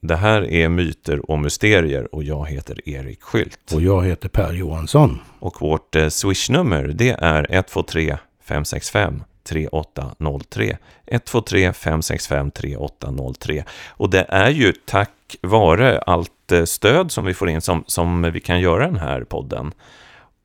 [0.00, 3.72] Det här är Myter och Mysterier och jag heter Erik Skylt.
[3.74, 5.18] Och jag heter Per Johansson.
[5.38, 10.76] Och vårt eh, swishnummer det är 123 565 3803.
[11.06, 13.64] 123 565 3803.
[13.88, 18.22] Och det är ju tack vare allt eh, stöd som vi får in som, som
[18.22, 19.72] vi kan göra den här podden.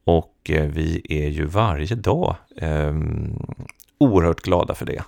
[0.04, 2.94] Och eh, vi är ju varje dag eh,
[3.98, 5.04] oerhört glada för det.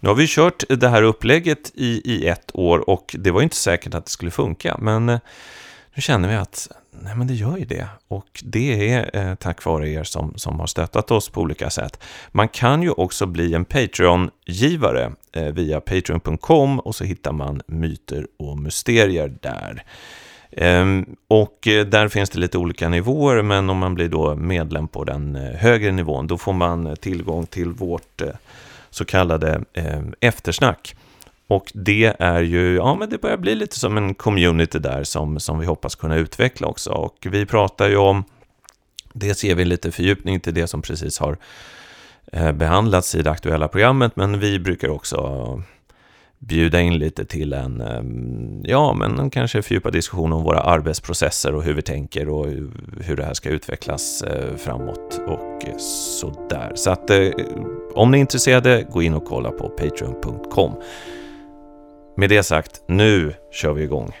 [0.00, 3.56] Nu har vi kört det här upplägget i, i ett år och det var inte
[3.56, 4.76] säkert att det skulle funka.
[4.80, 5.18] Men eh,
[5.94, 7.88] nu känner vi att nej, men det gör ju det.
[8.08, 12.02] Och det är eh, tack vare er som, som har stöttat oss på olika sätt.
[12.32, 18.26] Man kan ju också bli en Patreon-givare eh, via patreon.com och så hittar man myter
[18.38, 19.84] och mysterier där.
[20.50, 24.88] Ehm, och eh, där finns det lite olika nivåer, men om man blir då medlem
[24.88, 28.28] på den eh, högre nivån, då får man tillgång till vårt eh,
[28.90, 30.96] så kallade eh, eftersnack.
[31.46, 35.40] Och det är ju, ja men det börjar bli lite som en community där som,
[35.40, 36.90] som vi hoppas kunna utveckla också.
[36.90, 38.24] Och vi pratar ju om,
[39.12, 41.36] Det ser vi lite fördjupning till det som precis har
[42.32, 45.62] eh, behandlats i det aktuella programmet, men vi brukar också
[46.38, 47.82] bjuda in lite till en,
[48.64, 52.46] ja men kanske fördjupad diskussion om våra arbetsprocesser och hur vi tänker och
[53.00, 56.72] hur det här ska utvecklas eh, framåt och sådär.
[56.74, 57.28] Så att eh,
[57.94, 60.72] om ni är intresserade, gå in och kolla på patreon.com.
[62.16, 64.12] Med det sagt, nu kör vi igång.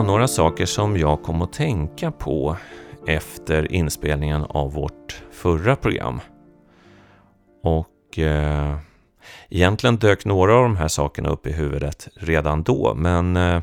[0.00, 2.56] Var några saker som jag kom att tänka på
[3.06, 6.20] efter inspelningen av vårt förra program.
[7.62, 8.76] Och eh,
[9.48, 13.62] egentligen dök några av de här sakerna upp i huvudet redan då, men eh,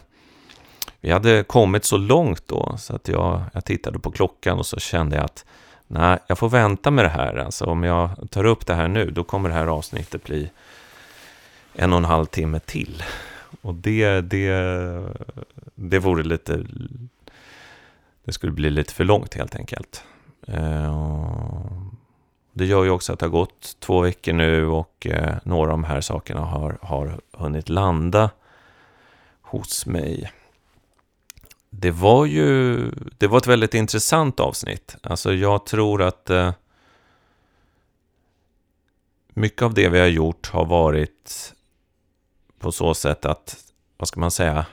[1.02, 4.80] vi hade kommit så långt då så att jag, jag tittade på klockan och så
[4.80, 5.46] kände jag att
[5.88, 7.36] nej, jag får vänta med det här.
[7.36, 10.50] Alltså om jag tar upp det här nu, då kommer det här avsnittet bli
[11.76, 13.04] en och en halv timme till.
[13.62, 14.50] Och det, det,
[15.76, 16.66] det vore lite
[18.28, 20.04] det skulle bli lite för långt helt enkelt.
[20.48, 21.66] Eh,
[22.54, 25.78] det gör ju också att det har gått två veckor nu och eh, några av
[25.78, 28.30] de här sakerna har, har hunnit landa
[29.42, 30.32] hos mig.
[31.70, 32.78] Det var ju
[33.18, 34.96] det var ett väldigt intressant avsnitt.
[35.04, 36.54] Alltså jag tror att eh,
[39.34, 41.54] mycket av det vi har gjort har varit
[42.60, 43.58] på så sätt att,
[43.98, 44.66] vad ska man säga,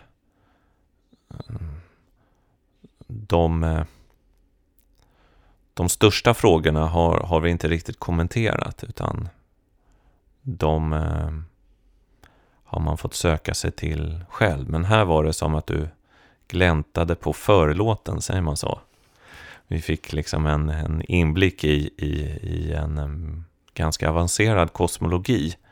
[3.07, 3.85] de,
[5.75, 9.29] de största frågorna har, har vi inte riktigt kommenterat utan
[10.43, 11.31] de eh,
[12.65, 14.71] har man fått söka sig till själv.
[14.71, 15.89] Men här var det som att du
[16.49, 18.81] gläntade på förlåten, säger man så?
[19.67, 22.13] Vi fick liksom en, en inblick i, i,
[22.43, 23.45] i en en
[23.75, 25.64] ganska avancerad kosmologi Eh,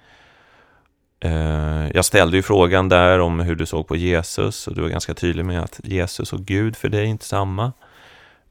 [1.25, 4.89] Eh, jag ställde ju frågan där om hur du såg på Jesus och du var
[4.89, 7.73] ganska tydlig med att Jesus och Gud för dig är inte samma.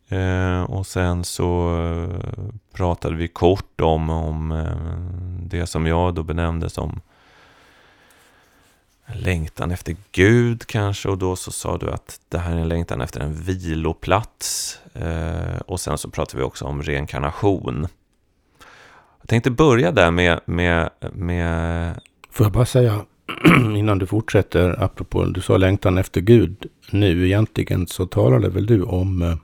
[0.09, 2.43] Eh, och sen så eh,
[2.73, 4.67] pratade vi kort om, om
[5.43, 7.01] det som jag då benämnde som
[9.05, 13.01] längtan efter Gud kanske och då så sa du att det här är en längtan
[13.01, 14.79] efter en viloplats.
[15.65, 17.87] Och sen så pratade vi också om reinkarnation.
[19.21, 21.99] Jag tänkte börja där med, med, med
[22.31, 23.05] Får jag bara säga
[23.75, 28.83] innan du fortsätter, apropå du sa längtan efter Gud nu egentligen så talade väl du
[28.83, 29.35] om, eh,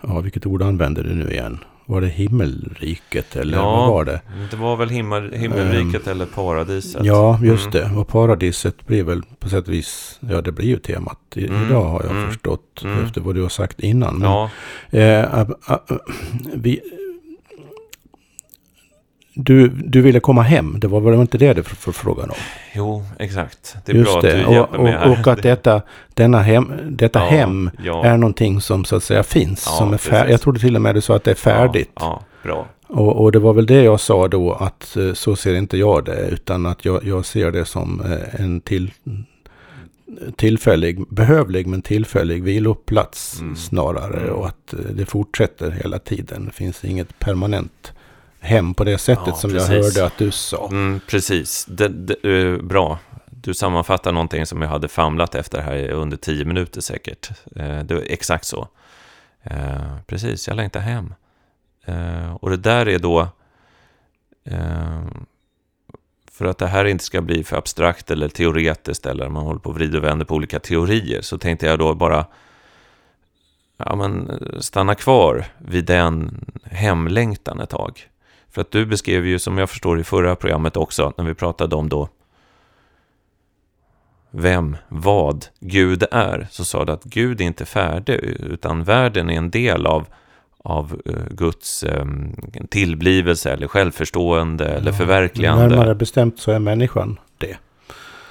[0.00, 1.58] ja vilket ord använder du nu igen?
[1.86, 4.20] Var det himmelriket eller ja, vad var det?
[4.50, 7.04] det var väl himmel, himmelriket um, eller paradiset.
[7.04, 7.88] Ja, just mm.
[7.94, 8.00] det.
[8.00, 11.66] Och paradiset blir väl på sätt och vis, ja det blir ju temat i, mm.
[11.66, 12.28] idag har jag mm.
[12.28, 13.04] förstått mm.
[13.04, 14.18] efter vad du har sagt innan.
[14.18, 14.50] Men, ja.
[14.90, 15.46] Eh,
[16.54, 16.80] vi,
[19.34, 22.36] du, du ville komma hem, det var väl inte det du frågade om?
[22.74, 23.76] Jo, exakt.
[23.84, 24.28] Det är Just bra det.
[24.28, 25.20] att du hjälper och, mig här.
[25.20, 25.82] Och att detta,
[26.14, 28.04] denna hem, detta ja, hem ja.
[28.04, 29.64] är någonting som så att säga finns.
[29.66, 31.90] Ja, som är fär- jag trodde till och med du sa att det är färdigt.
[31.94, 32.66] Ja, bra.
[32.86, 36.04] Och, och, det var väl det jag sa då att eh, så ser inte jag
[36.04, 36.28] det.
[36.28, 38.90] Utan att jag, jag ser det som eh, en till,
[40.36, 43.56] tillfällig, behövlig men tillfällig viloplats mm.
[43.56, 44.30] snarare.
[44.30, 46.44] Och att eh, det fortsätter hela tiden.
[46.44, 47.92] Det finns inget permanent
[48.44, 49.70] hem på det sättet ja, som precis.
[49.70, 50.66] jag hörde att du sa.
[50.66, 52.98] Mm, precis, det, det, uh, bra.
[53.30, 57.30] Du sammanfattar någonting som jag hade famlat efter här under tio minuter säkert.
[57.60, 58.68] Uh, det var exakt så.
[59.50, 61.14] Uh, precis, jag längtar hem.
[62.40, 63.28] Och det där är då,
[66.32, 69.70] för att det här inte ska bli för abstrakt eller teoretiskt eller man håller på
[69.70, 72.26] och vrider och vänder på olika teorier, så tänkte jag då bara
[73.76, 78.08] ja, men, stanna kvar vid den hemlängtan ett tag.
[78.54, 81.76] För att du beskrev ju, som jag förstår i förra programmet också, när vi pratade
[81.76, 82.08] om då
[84.30, 89.34] vem, vad Gud är, så sa du att Gud är inte färdig, utan världen är
[89.34, 90.06] en del av,
[90.58, 92.36] av uh, Guds um,
[92.70, 95.66] tillblivelse eller självförstående eller ja, förverkligande.
[95.66, 97.56] Närmare bestämt så är människan det.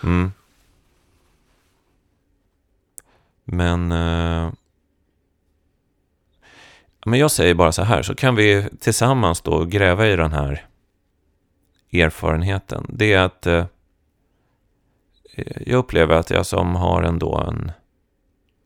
[0.03, 0.31] Mm.
[3.45, 4.51] Men, uh,
[7.05, 10.65] men jag säger bara så här, så kan vi tillsammans då gräva i den här
[11.93, 12.85] erfarenheten.
[12.89, 13.65] Det är att eh,
[15.65, 17.71] jag upplever att jag som har ändå en,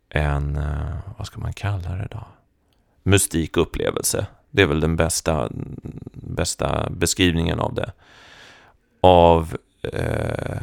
[0.10, 2.28] en, eh, vad ska man kalla det då?
[3.04, 4.28] Mystik upplevelse.
[4.52, 5.50] Det är väl den bästa,
[6.14, 7.92] bästa beskrivningen av det.
[9.02, 10.62] Av eh,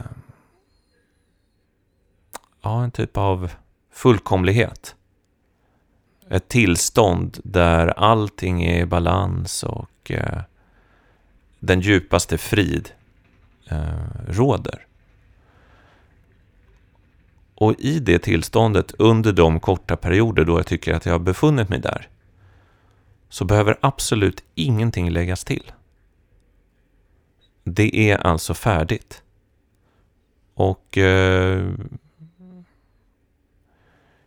[2.62, 3.50] ja, en typ av
[3.92, 4.96] fullkomlighet.
[6.30, 10.42] Ett tillstånd där allting är i balans och eh,
[11.60, 12.90] den djupaste frid
[13.70, 14.86] eh, råder.
[17.54, 21.68] Och i det tillståndet, under de korta perioder då jag tycker att jag har befunnit
[21.68, 22.08] mig där,
[23.28, 25.72] så behöver absolut ingenting läggas till.
[27.64, 29.22] Det är alltså färdigt.
[30.54, 31.68] Och eh,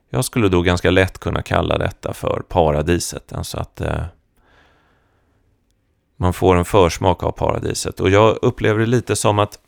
[0.10, 3.34] jag skulle då ganska lätt kunna kalla detta för paradiset.
[3.34, 4.04] Alltså att eh,
[6.18, 8.00] man får en försmak av paradiset.
[8.00, 9.60] Och jag upplever det lite som att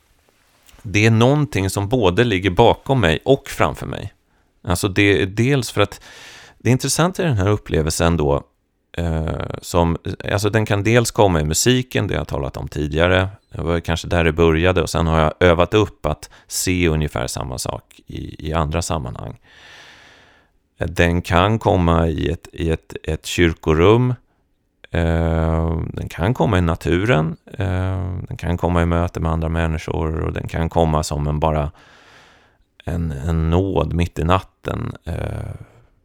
[0.81, 4.13] det är någonting som både ligger bakom mig och framför mig.
[4.63, 6.01] Alltså det är dels för att
[6.57, 8.43] det är intressant i den här upplevelsen då,
[8.97, 9.27] eh,
[9.61, 13.27] som, eh, alltså den kan dels komma i musiken, det har jag talat om tidigare,
[13.51, 17.27] det var kanske där det började och sen har jag övat upp att se ungefär
[17.27, 19.39] samma sak i, i andra sammanhang.
[20.87, 24.13] Den kan komma i ett, i ett, ett kyrkorum,
[24.91, 30.19] eh, den kan komma i naturen, eh, den kan komma i möte med andra människor
[30.19, 31.71] och den kan komma som en bara
[32.85, 34.91] en, en nåd mitt i natten.
[35.03, 35.13] Eh,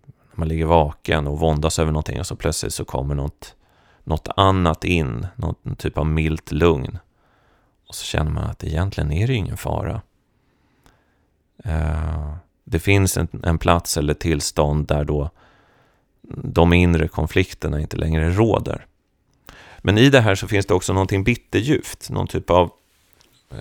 [0.06, 3.54] när man ligger vaken och våndas över någonting och så plötsligt så kommer något,
[4.04, 6.98] något annat in, någon typ av milt lugn.
[7.88, 10.00] Och så känner man att egentligen är det ingen fara.
[12.64, 15.30] Det finns en, en plats eller tillstånd där då
[16.28, 18.86] de inre konflikterna inte längre råder.
[19.78, 22.70] Men i det här så finns det också någonting bitterljuvt, någon typ av...
[23.50, 23.58] Eh,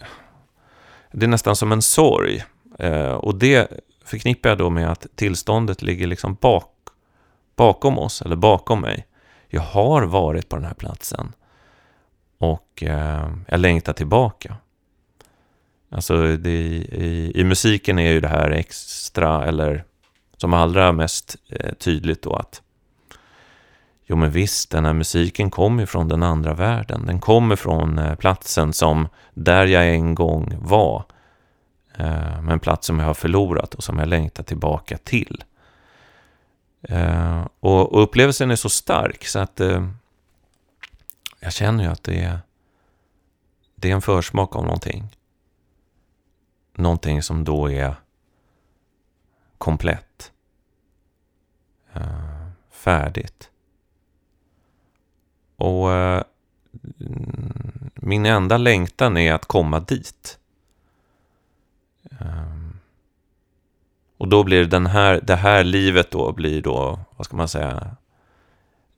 [1.11, 2.43] det är nästan som en sorg.
[2.79, 3.71] Eh, och det
[4.05, 6.71] förknippar jag då med att tillståndet ligger liksom bak,
[7.55, 9.07] bakom oss, eller bakom mig.
[9.47, 11.33] Jag har varit på den här platsen
[12.37, 14.55] och eh, jag längtar tillbaka.
[15.93, 19.83] Alltså det, i, i musiken är ju det här extra, eller
[20.37, 22.61] som allra mest eh, tydligt då att
[24.05, 27.05] Jo men visst, den här musiken kommer från den andra världen.
[27.05, 31.05] Den kommer från eh, platsen som där jag en gång var.
[31.97, 35.43] Eh, men en plats som jag har förlorat och som jag längtar tillbaka till.
[36.81, 39.87] Eh, och, och upplevelsen är så stark så att eh,
[41.39, 42.39] jag känner ju att det är,
[43.75, 45.15] det är en försmak av någonting.
[46.73, 47.95] Någonting som då är
[49.57, 50.31] komplett.
[51.95, 53.49] Uh, färdigt.
[55.55, 56.21] Och uh,
[57.95, 60.39] min enda längtan är att komma dit.
[62.19, 62.79] Um,
[64.17, 67.95] och då blir den här, det här livet då blir då, vad ska man säga,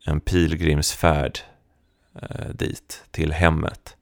[0.05, 1.39] en pilgrimsfärd
[2.15, 3.97] uh, dit, till hemmet.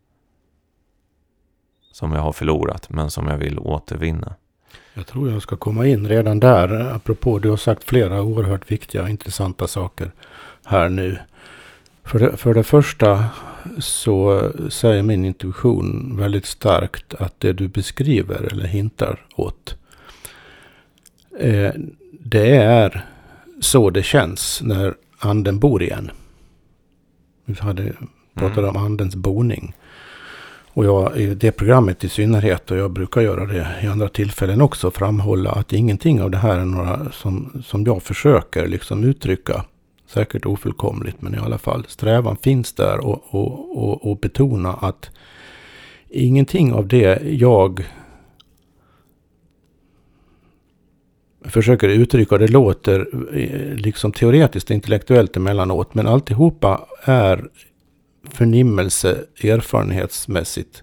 [1.93, 4.33] Som jag har förlorat, men som jag vill återvinna.
[4.93, 6.91] Jag tror jag ska komma in redan där.
[6.95, 10.11] Apropå, du har sagt flera oerhört viktiga och intressanta saker
[10.65, 11.17] här nu.
[12.03, 13.25] För det, för det första
[13.79, 19.75] så säger min intuition väldigt starkt att det du beskriver eller hintar åt.
[21.39, 21.71] Eh,
[22.19, 23.05] det är
[23.61, 26.11] så det känns när anden bor igen.
[27.45, 27.93] Vi hade,
[28.33, 28.75] pratade mm.
[28.75, 29.75] om andens boning.
[30.75, 34.61] Och jag, i det programmet i synnerhet, och jag brukar göra det i andra tillfällen
[34.61, 39.65] också, framhålla att ingenting av det här är några som, som jag försöker liksom uttrycka.
[40.07, 41.85] Säkert ofullkomligt, men i alla fall.
[41.87, 45.09] Strävan finns där och, och, och, och betona att
[46.09, 47.85] ingenting av det jag
[51.43, 52.37] försöker uttrycka.
[52.37, 55.93] Det låter eh, liksom teoretiskt och intellektuellt emellanåt.
[55.93, 57.49] Men alltihopa är
[58.31, 60.81] förnimmelse erfarenhetsmässigt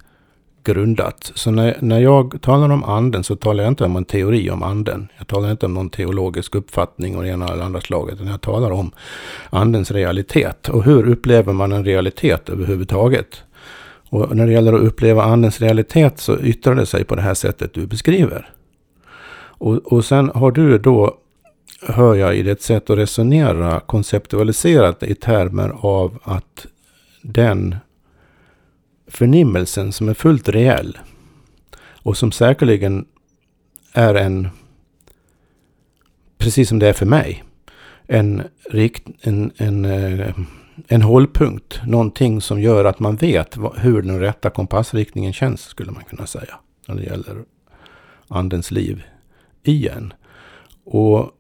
[0.64, 1.32] grundat.
[1.35, 4.62] Så när, när jag talar om anden så talar jag inte om en teori om
[4.62, 5.09] anden.
[5.18, 8.14] Jag talar inte om någon teologisk uppfattning och det ena eller andra slaget.
[8.14, 8.90] Utan jag talar om
[9.50, 10.68] andens realitet.
[10.68, 13.42] Och hur upplever man en realitet överhuvudtaget?
[14.11, 17.35] Och när det gäller att uppleva andens realitet så yttrar det sig på det här
[17.35, 18.50] sättet du beskriver.
[19.61, 21.16] Och, och sen har du då,
[21.82, 26.66] hör jag i ditt sätt att resonera, konceptualiserat i termer av att
[27.22, 27.76] den
[29.06, 30.98] förnimmelsen som är fullt reell
[32.02, 33.06] och som säkerligen
[33.92, 34.48] är en,
[36.38, 37.44] precis som det är för mig,
[38.06, 40.34] en, rikt, en, en, eh,
[40.88, 41.80] en hållpunkt.
[41.86, 46.54] Någonting som gör att man vet hur den rätta kompassriktningen känns, skulle man kunna säga.
[46.88, 47.44] När det gäller
[48.28, 49.02] andens liv
[49.62, 50.12] igen.
[50.84, 51.30] Och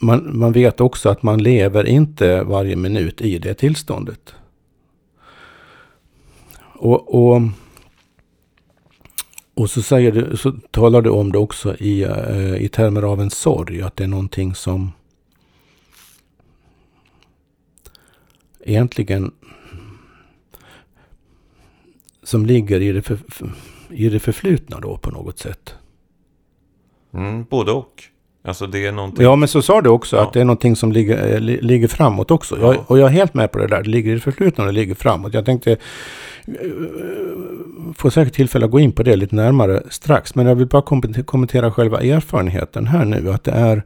[0.00, 4.34] man, man vet också att man lever inte varje minut i det tillståndet.
[6.82, 7.42] Och, och,
[9.54, 13.20] och så, säger du, så talar du om det också i, eh, i termer av
[13.20, 13.82] en sorg.
[13.82, 14.92] Att det är någonting som
[18.60, 19.32] egentligen
[22.22, 23.18] som ligger i det, för,
[23.90, 25.74] i det förflutna då på något sätt.
[27.12, 28.11] Mm, både och.
[28.44, 29.24] Alltså det är någonting...
[29.24, 30.22] Ja, men så sa du också ja.
[30.22, 32.58] att det är någonting som ligger, äh, ligger framåt också.
[32.60, 32.74] Ja.
[32.74, 33.82] Jag, och jag är helt med på det där.
[33.82, 35.34] Det ligger i det förflutna och det ligger framåt.
[35.34, 35.76] Jag tänkte
[37.94, 40.34] får säkert tillfälle att gå in på det lite närmare strax.
[40.34, 40.82] Men jag vill bara
[41.24, 43.30] kommentera själva erfarenheten här nu.
[43.32, 43.84] Att det är,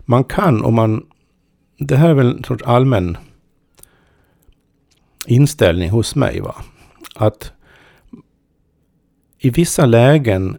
[0.00, 1.06] man kan om man,
[1.78, 3.16] det här är väl en sorts allmän
[5.26, 6.40] inställning hos mig.
[6.40, 6.54] va
[7.14, 7.52] Att
[9.38, 10.56] i vissa lägen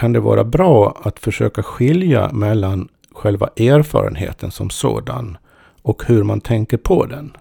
[0.00, 5.38] kan det vara bra att försöka skilja mellan själva erfarenheten som sådan
[5.82, 7.36] och hur man tänker på den.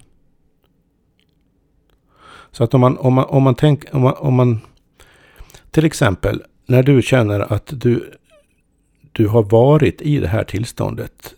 [2.51, 4.60] Så att om man, om man, om man tänker, om man, om man
[5.72, 8.13] till exempel när du känner att du,
[9.12, 11.36] du har varit i det här tillståndet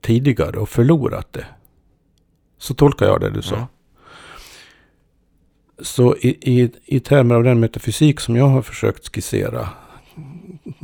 [0.00, 1.46] tidigare och förlorat det.
[2.58, 3.56] Så tolkar jag det du sa.
[3.56, 3.66] Mm.
[5.78, 9.68] Så i, i, i termer av den metafysik som jag har försökt skissera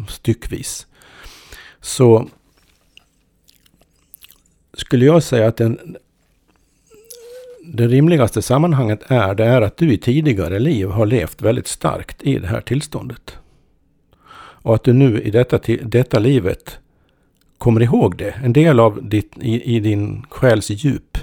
[0.08, 0.86] styckvis.
[1.80, 2.28] Så
[4.74, 5.96] skulle jag säga att den,
[7.64, 12.22] det rimligaste sammanhanget är, det är att du i tidigare liv har levt väldigt starkt
[12.22, 13.38] i det här tillståndet.
[14.64, 16.78] Och att du nu i detta, detta livet
[17.58, 18.30] kommer ihåg det.
[18.30, 21.18] En del av ditt, i, i din själs djup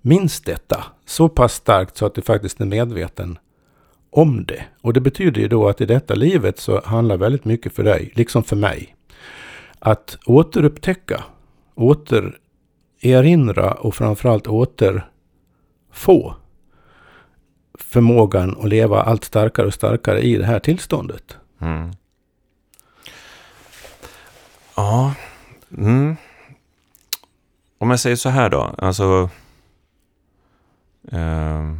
[0.00, 3.38] minns detta så pass starkt så att du faktiskt är medveten
[4.10, 4.64] om det.
[4.80, 8.12] Och det betyder ju då att i detta livet så handlar väldigt mycket för dig,
[8.14, 8.96] liksom för mig,
[9.78, 11.24] att återupptäcka,
[11.74, 16.34] återerinra och framförallt återfå
[17.78, 21.36] förmågan att leva allt starkare och starkare i det här tillståndet.
[21.60, 21.92] Mm.
[24.76, 25.14] Ja.
[25.78, 26.16] Mm.
[27.78, 29.30] Om jag säger så här då, alltså...
[31.12, 31.74] Eh,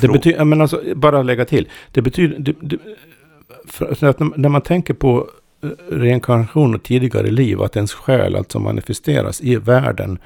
[0.00, 1.68] det betyder, men alltså, bara lägga till.
[1.92, 2.78] Det betyder, det, det,
[4.02, 5.28] att när man tänker på
[5.90, 10.18] reinkarnation och tidigare liv, att ens själ alltså manifesteras i världen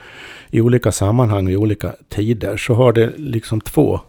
[0.51, 4.01] i olika sammanhang i olika tider, så har det liksom två,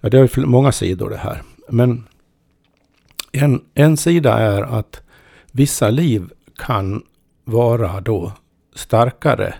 [0.00, 1.42] ja det har många sidor det här.
[1.68, 2.06] Men
[3.32, 5.02] en, en sida är att
[5.52, 7.02] vissa liv kan
[7.44, 8.32] vara då
[8.74, 9.54] starkare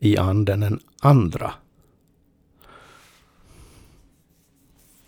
[0.00, 1.52] i anden än andra.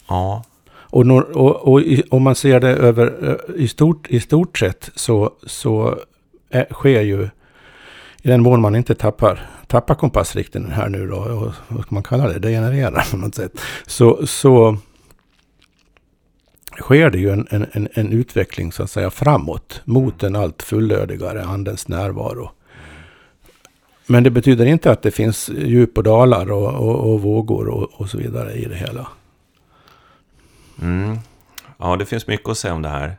[0.08, 0.44] Ja.
[0.94, 1.06] Och,
[1.36, 5.98] och, och om man ser det över, eh, i, stort, i stort sett så, så
[6.50, 7.28] är, sker ju
[8.22, 12.02] i den mån man inte tappar, tappar kompassriktningen här nu då, och, vad ska man
[12.02, 13.60] kalla det, degenererar på något sätt.
[13.86, 14.76] Så, så
[16.80, 21.44] sker det ju en, en, en utveckling så att säga framåt mot en allt fullödigare
[21.44, 22.50] andens närvaro.
[24.06, 28.00] Men det betyder inte att det finns djup och dalar och, och, och vågor och,
[28.00, 29.08] och så vidare i det hela.
[30.82, 31.18] Mm.
[31.78, 33.16] Ja, det finns mycket att säga om det här.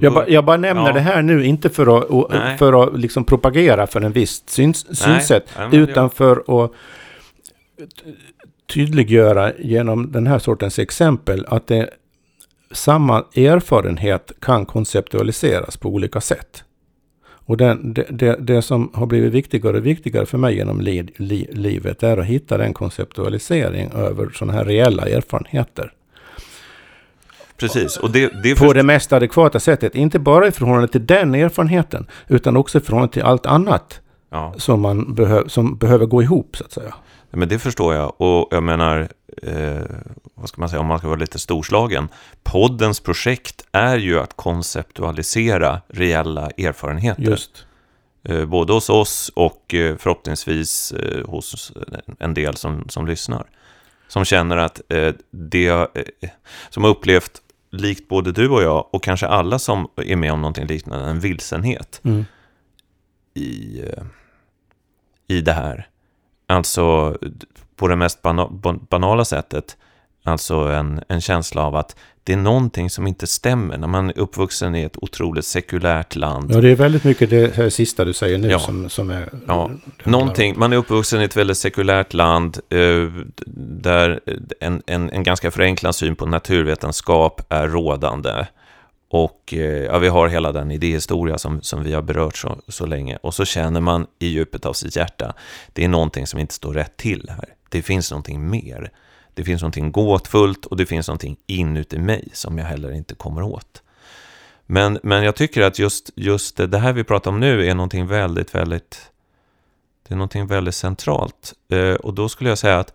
[0.00, 0.92] Jag, ba, jag bara nämner ja.
[0.92, 4.98] det här nu, inte för att, och, för att liksom propagera för en viss syns,
[4.98, 6.72] synsätt, Nej, utan för att
[8.74, 11.90] tydliggöra genom den här sortens exempel att det,
[12.70, 16.64] samma erfarenhet kan konceptualiseras på olika sätt.
[17.44, 21.08] Och den, det, det, det, som har blivit viktigare och viktigare för mig genom li,
[21.16, 25.92] li, livet är att hitta den konceptualisering över sådana här reella erfarenheter.
[27.56, 27.96] Precis.
[27.96, 29.94] Och det, det på det mest adekvata sättet.
[29.94, 34.54] Inte bara i förhållande till den erfarenheten, utan också i förhållande till allt annat ja.
[34.56, 36.94] som, man behö som behöver gå ihop, så att säga.
[37.30, 38.20] Men det förstår jag.
[38.20, 39.08] Och jag menar,
[39.42, 39.82] eh,
[40.34, 42.08] vad ska man säga, om man ska vara lite storslagen.
[42.42, 47.22] Poddens projekt är ju att konceptualisera reella erfarenheter.
[47.22, 47.66] Just.
[48.24, 51.72] Eh, både hos oss och eh, förhoppningsvis eh, hos
[52.18, 53.46] en del som, som lyssnar.
[54.12, 54.80] Som känner att
[55.30, 55.88] det,
[56.70, 60.40] som har upplevt, likt både du och jag, och kanske alla som är med om
[60.40, 62.24] någonting liknande, en vilsenhet mm.
[63.34, 63.82] i,
[65.28, 65.88] i det här.
[66.46, 67.18] Alltså
[67.76, 68.22] på det mest
[68.88, 69.76] banala sättet,
[70.22, 74.18] alltså en, en känsla av att det är någonting som inte stämmer när man är
[74.18, 76.50] uppvuxen i ett otroligt sekulärt land.
[76.54, 78.58] Ja, det är väldigt mycket det här sista du säger nu ja.
[78.58, 79.28] som, som är...
[79.46, 79.70] Ja,
[80.04, 80.58] någonting.
[80.58, 83.08] Man är uppvuxen i ett väldigt sekulärt land eh,
[83.76, 84.20] där
[84.60, 88.46] en, en, en ganska förenklad syn på naturvetenskap är rådande.
[89.10, 92.86] Och eh, ja, vi har hela den idéhistoria som, som vi har berört så, så
[92.86, 93.18] länge.
[93.22, 95.34] Och så känner man i djupet av sitt hjärta,
[95.72, 97.48] det är någonting som inte står rätt till här.
[97.68, 98.90] Det finns någonting mer.
[99.34, 103.42] Det finns någonting gåtfullt och det finns någonting inuti mig som jag heller inte kommer
[103.42, 103.82] åt.
[104.66, 108.06] Men, men jag tycker att just, just det här vi pratar om nu är någonting
[108.06, 109.12] väldigt, väldigt
[110.08, 111.52] det är någonting väldigt centralt.
[111.68, 112.94] Eh, och då skulle jag säga att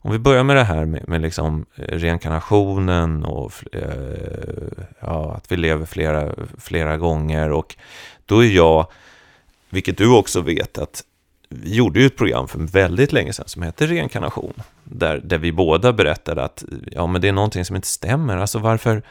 [0.00, 5.52] om vi börjar med det här med, med liksom eh, reinkarnationen och eh, ja, att
[5.52, 7.50] vi lever flera, flera gånger.
[7.50, 7.76] Och
[8.26, 8.86] då är jag,
[9.70, 11.04] vilket du också vet, att
[11.48, 14.52] vi gjorde ju ett program för väldigt länge sedan som hette Reinkarnation.
[14.84, 18.36] Där, där vi båda berättade att ja, men det är någonting som inte stämmer.
[18.36, 19.02] Alltså varför...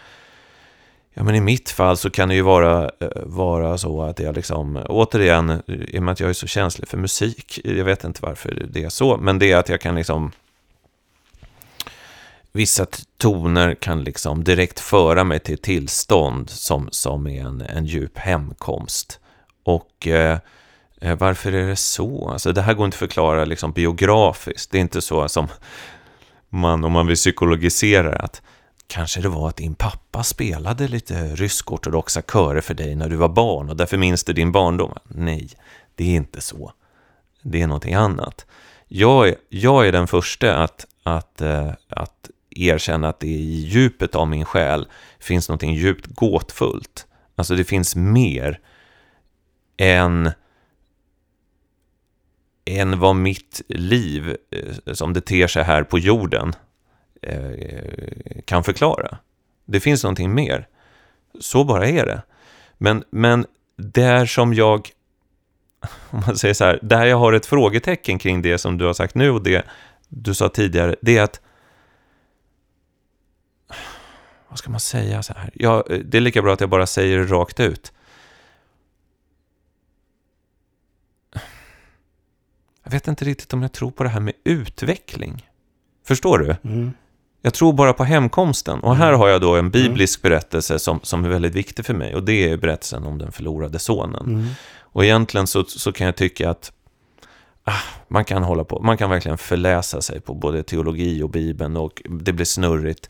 [1.13, 4.35] Ja, men i mitt fall så kan det ju vara, eh, vara så att jag
[4.35, 8.19] liksom, återigen, i och med att jag är så känslig för musik, jag vet inte
[8.21, 10.31] varför det är så, men det är att jag kan liksom,
[12.51, 12.85] vissa
[13.17, 18.17] toner kan liksom direkt föra mig till ett tillstånd som, som är en, en djup
[18.17, 19.19] hemkomst.
[19.63, 20.37] Och Eh,
[21.01, 22.29] Eh, varför är det så?
[22.29, 24.71] Alltså, det här går inte att förklara liksom, biografiskt.
[24.71, 25.47] Det är inte så som
[26.49, 28.41] man, om man vill psykologisera att
[28.87, 33.29] kanske det var att din pappa spelade lite rysk-ortodoxa körer för dig när du var
[33.29, 34.93] barn och därför minns du din barndom.
[35.03, 35.49] Nej,
[35.95, 36.73] det är inte så.
[37.41, 38.45] Det är någonting annat.
[38.87, 44.15] Jag är, jag är den första att, att, äh, att erkänna att det i djupet
[44.15, 44.87] av min själ
[45.19, 47.05] finns någonting djupt gåtfullt.
[47.35, 48.59] Alltså det finns mer
[49.77, 50.31] än
[52.67, 56.53] än vad mitt liv, eh, som det ter sig här på jorden,
[57.21, 59.17] eh, kan förklara.
[59.65, 60.67] Det finns någonting mer.
[61.39, 62.21] Så bara är det.
[62.77, 64.89] Men, men där som jag,
[66.09, 68.93] om man säger så här, där jag har ett frågetecken kring det som du har
[68.93, 69.65] sagt nu och det
[70.07, 71.41] du sa tidigare, det är att
[74.49, 75.51] vad ska man säga så här?
[75.53, 77.93] Ja, eh, det är lika bra att jag bara säger det rakt ut.
[82.87, 85.49] Jag vet inte riktigt om jag tror på det här med utveckling.
[86.05, 86.55] Förstår du?
[86.63, 86.91] Mm.
[87.41, 88.79] Jag tror bara på hemkomsten.
[88.79, 89.19] Och här mm.
[89.19, 90.29] har jag då en biblisk mm.
[90.29, 92.15] berättelse som, som är väldigt viktig för mig.
[92.15, 94.25] Och det är berättelsen om den förlorade sonen.
[94.25, 94.47] Mm.
[94.79, 96.71] Och egentligen så, så kan jag tycka att
[97.63, 101.77] ah, man kan hålla på, man kan verkligen förläsa sig på både teologi och Bibeln
[101.77, 103.09] och det blir snurrigt.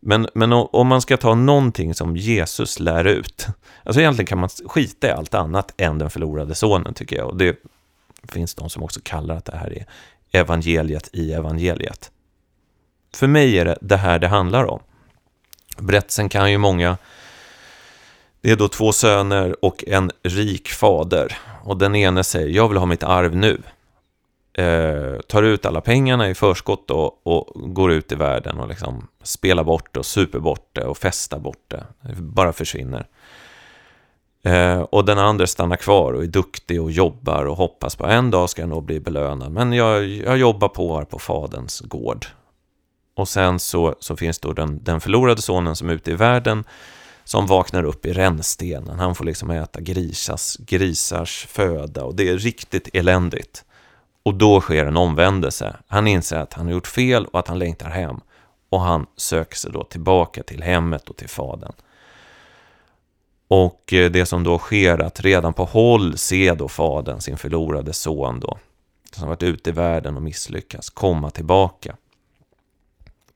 [0.00, 3.46] Men, men om man ska ta någonting som Jesus lär ut,
[3.84, 7.28] alltså egentligen kan man skita i allt annat än den förlorade sonen tycker jag.
[7.28, 7.56] Och det
[8.28, 9.86] finns de som också kallar att det här är
[10.40, 12.10] evangeliet i evangeliet.
[13.14, 14.80] För mig är det det här det handlar om.
[15.78, 16.96] Berättelsen kan ju många...
[18.40, 21.38] Det är då två söner och en rik fader.
[21.62, 23.62] Och den ene säger, jag vill ha mitt arv nu.
[24.52, 29.08] Eh, tar ut alla pengarna i förskott och, och går ut i världen och liksom
[29.22, 31.86] spelar bort det och super bort det och festar bort det.
[32.00, 33.06] Det bara försvinner.
[34.44, 38.30] Eh, och den andra stannar kvar och är duktig och jobbar och hoppas på en
[38.30, 39.52] dag ska jag nog bli belönad.
[39.52, 42.26] Men jag, jag jobbar på här på faderns gård.
[43.16, 46.64] Och sen så, så finns då den, den förlorade sonen som är ute i världen
[47.24, 48.98] som vaknar upp i rännstenen.
[48.98, 53.64] Han får liksom äta grisars, grisars föda och det är riktigt eländigt.
[54.22, 55.76] Och då sker en omvändelse.
[55.88, 58.20] Han inser att han har gjort fel och att han längtar hem.
[58.68, 61.72] Och han söker sig då tillbaka till hemmet och till fadern.
[63.48, 67.92] Och eh, det som då sker att redan på håll se då fadern, sin förlorade
[67.92, 68.58] son då,
[69.12, 71.96] som varit ute i världen och misslyckats, komma tillbaka.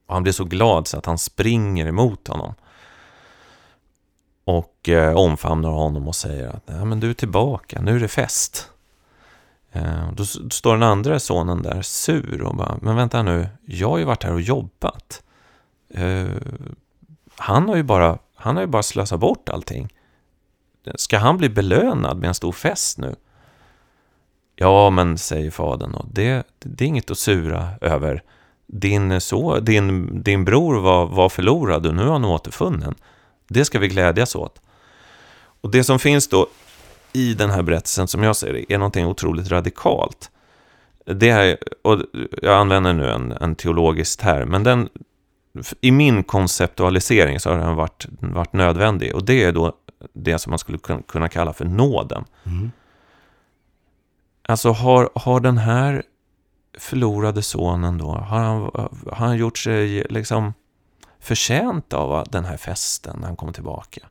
[0.07, 2.53] Och han blir så glad så att han springer emot honom.
[4.43, 8.07] Och eh, omfamnar honom och säger att Nej, men du är tillbaka, nu är det
[8.07, 8.69] fest.
[9.71, 13.89] Eh, då, då står den andra sonen där sur och bara, men vänta nu, jag
[13.89, 15.23] har ju varit här och jobbat.
[15.89, 16.27] Eh,
[17.35, 19.89] han har ju bara, han har ju bara slösat bort allting.
[20.95, 23.15] Ska han bli belönad med en stor fest nu?
[24.55, 28.23] Ja, men säger fadern, och det, det är inget att sura över.
[28.67, 32.95] Din, så, din, din bror var, var förlorad och nu är han återfunnen.
[33.47, 34.61] Det ska vi glädjas åt.
[35.61, 36.47] Och det som finns då
[37.13, 40.31] i den här berättelsen, som jag ser det, är någonting otroligt radikalt.
[41.05, 41.99] Det är, och
[42.41, 44.89] jag använder nu en, en teologisk term, men den,
[45.81, 49.15] i min konceptualisering så har den varit, varit nödvändig.
[49.15, 49.73] Och det är då
[50.13, 52.25] det som man skulle kunna kalla för nåden.
[52.43, 52.71] Mm.
[54.41, 56.03] Alltså har, har den här
[56.77, 58.61] förlorade sonen då, har han,
[59.11, 60.53] har han gjort sig liksom
[61.19, 64.01] förtjänt av den här festen när han kommer tillbaka?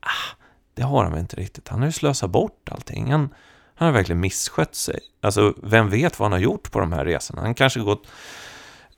[0.00, 0.36] Ah,
[0.74, 1.68] det har han väl inte riktigt.
[1.68, 3.12] Han har ju slösat bort allting.
[3.12, 3.34] Han,
[3.74, 5.00] han har verkligen misskött sig.
[5.20, 7.42] Alltså, vem vet vad han har gjort på de här resorna?
[7.42, 8.06] Han kanske gått,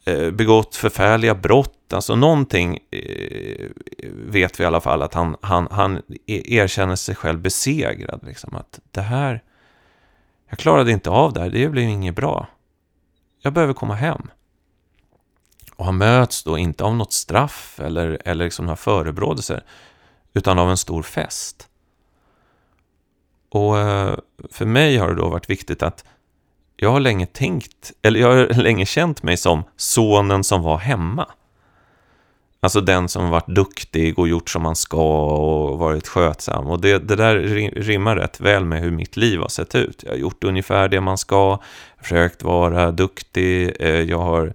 [0.07, 1.93] Eh, begått förfärliga brott.
[1.93, 3.67] Alltså någonting eh,
[4.13, 8.21] vet vi i alla fall att han, han, han e-, erkänner sig själv besegrad.
[8.23, 9.43] Liksom, att det här,
[10.49, 12.47] jag klarade inte av det här, det blev inget bra.
[13.41, 14.31] Jag behöver komma hem.
[15.77, 19.65] Och han möts då inte av något straff eller, eller liksom några förebrådelser,
[20.35, 21.69] utan av en stor fest.
[23.49, 24.17] Och eh,
[24.51, 26.05] för mig har det då varit viktigt att
[26.77, 31.27] jag har länge tänkt, eller jag har länge känt mig som sonen som var hemma.
[32.61, 36.67] Alltså den som varit duktig och gjort som man ska och varit skötsam.
[36.67, 37.37] Och det, det där
[37.77, 40.03] rimmar rätt väl med hur mitt liv har sett ut.
[40.03, 41.59] Jag har gjort ungefär det man ska,
[42.03, 44.55] försökt vara duktig, eh, jag har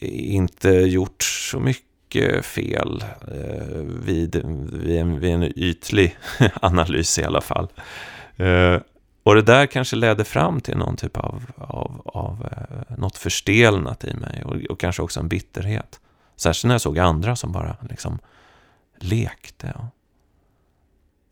[0.00, 6.16] inte gjort så mycket fel eh, vid, vid, en, vid en ytlig
[6.54, 7.68] analys i alla fall.
[8.36, 8.76] Eh,
[9.22, 14.04] och det där kanske ledde fram till någon typ av, av, av eh, något förstelnat
[14.04, 16.00] i mig och, och kanske också en bitterhet.
[16.36, 18.18] Särskilt när jag såg andra som bara liksom
[18.96, 19.74] lekte.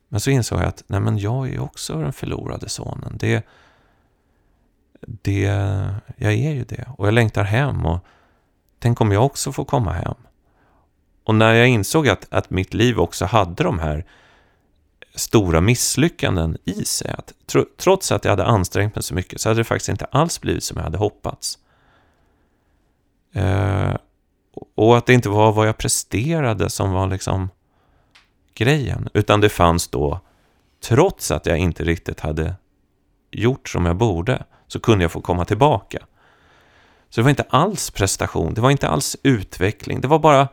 [0.08, 3.16] Men så insåg jag att nej men jag är också den förlorade sonen.
[3.18, 3.46] Det,
[5.00, 5.40] det,
[6.16, 6.88] jag är ju det.
[6.96, 7.86] Och jag längtar hem.
[7.86, 8.04] Och
[8.78, 10.14] tänk om jag också får komma hem.
[11.24, 14.04] Och när jag insåg att, att mitt liv också hade de här
[15.14, 17.14] stora misslyckanden i sig.
[17.18, 17.32] Att,
[17.76, 20.64] trots att jag hade ansträngt mig så mycket så hade det faktiskt inte alls blivit
[20.64, 21.58] som jag hade hoppats.
[23.32, 23.94] Eh,
[24.74, 27.48] och att det inte var vad jag presterade som var liksom
[28.54, 29.08] grejen.
[29.14, 30.20] Utan det fanns då,
[30.82, 32.54] trots att jag inte riktigt hade
[33.30, 35.98] gjort som jag borde, så kunde jag få komma tillbaka.
[37.08, 40.48] Så det var inte alls prestation, det var inte alls utveckling, det var bara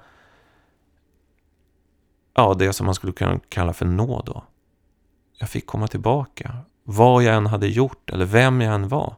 [2.37, 4.43] ja, det som man skulle kunna kalla för nåd då.
[5.39, 9.15] Jag fick komma tillbaka, vad jag än hade gjort eller vem jag än var.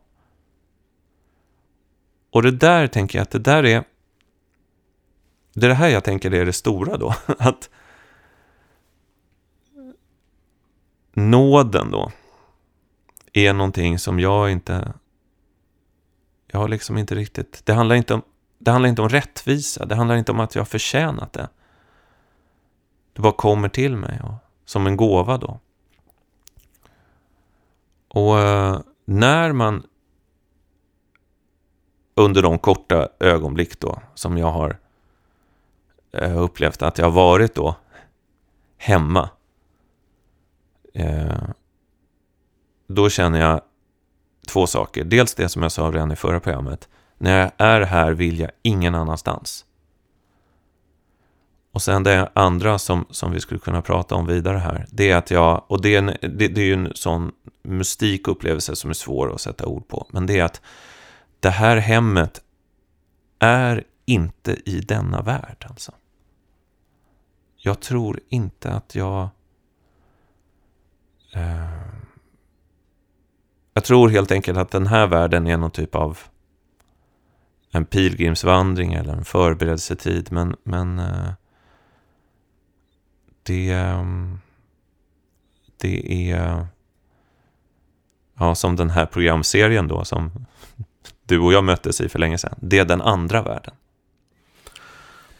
[2.32, 3.84] Och det där tänker jag att det där är
[5.54, 7.16] det är det här jag tänker är det stora då.
[7.40, 7.70] Att
[11.14, 12.12] nåden då
[13.34, 14.94] är någonting som jag inte...
[16.48, 17.62] Jag har liksom inte riktigt...
[17.66, 18.22] Det handlar inte om,
[18.60, 19.86] det handlar inte om rättvisa.
[19.86, 21.50] Det handlar inte om att jag har förtjänat det.
[23.20, 24.34] Det bara kommer till mig och,
[24.66, 25.60] som en gåva då.
[28.08, 29.84] Och eh, när man
[32.16, 34.78] under de korta ögonblick då som jag har
[36.12, 37.76] eh, upplevt att jag har varit då
[38.78, 39.30] hemma.
[40.94, 41.50] Eh,
[42.88, 43.62] då känner jag
[44.48, 45.04] två saker.
[45.04, 46.90] Dels det som jag sa redan i förra programmet.
[47.18, 49.66] När jag är här vill jag ingen annanstans.
[51.72, 54.86] Och sen det andra som, som vi skulle kunna prata om vidare här.
[54.92, 58.28] Det är att jag, och det är, en, det, det är ju en sån mystik
[58.28, 60.08] upplevelse som är svår att sätta ord på.
[60.12, 60.62] Men det är att
[61.40, 62.42] det här hemmet
[63.40, 65.92] är inte i denna värld alltså.
[67.58, 69.30] Jag tror inte att jag...
[71.34, 71.70] Eh,
[73.74, 76.20] jag tror helt enkelt att den här världen är någon typ av
[77.72, 80.32] en pilgrimsvandring eller en förberedelsetid.
[80.32, 81.32] Men, men eh,
[83.44, 84.40] det, ehm,
[85.78, 86.68] det är
[88.40, 90.32] ja, som den här programserien då som
[91.26, 92.56] du och jag möttes i för länge sedan.
[92.62, 93.74] Det är den andra världen.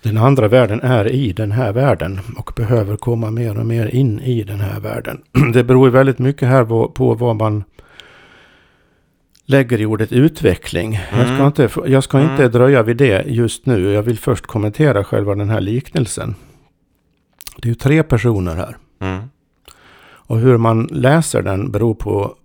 [0.02, 4.20] Den andra världen är i den här världen och behöver komma mer och mer in
[4.20, 5.22] i den här världen.
[5.54, 7.64] Det beror väldigt mycket här på, vad man
[9.46, 10.96] lägger i ordet utveckling.
[10.96, 11.20] Mm.
[11.20, 12.52] Jag ska, inte, jag ska inte mm.
[12.52, 13.92] dröja vid det just nu.
[13.92, 16.36] Jag vill först kommentera själva den här liknelsen.
[17.62, 18.78] Det är ju tre personer här.
[19.00, 19.24] Mm.
[20.02, 22.36] Och hur man läser den beror på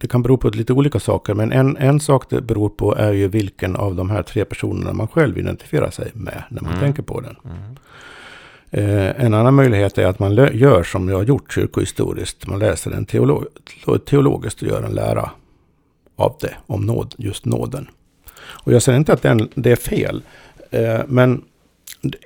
[0.00, 1.34] det kan bero på lite olika saker.
[1.34, 4.92] Men en, en sak det beror på är ju vilken av de här tre personerna
[4.92, 6.80] man själv identifierar sig med när man Mm.
[6.84, 7.36] tänker på den.
[7.44, 7.76] Mm.
[8.70, 12.46] Eh, en annan möjlighet är att man gör som jag har gjort kyrkohistoriskt.
[12.46, 13.44] Man läser en teolo
[14.06, 15.30] teologiskt och gör en lära
[16.16, 17.88] av det, om nåd, just nåden.
[18.42, 20.22] Och jag säger inte att den, det är fel,
[20.70, 21.42] eh, men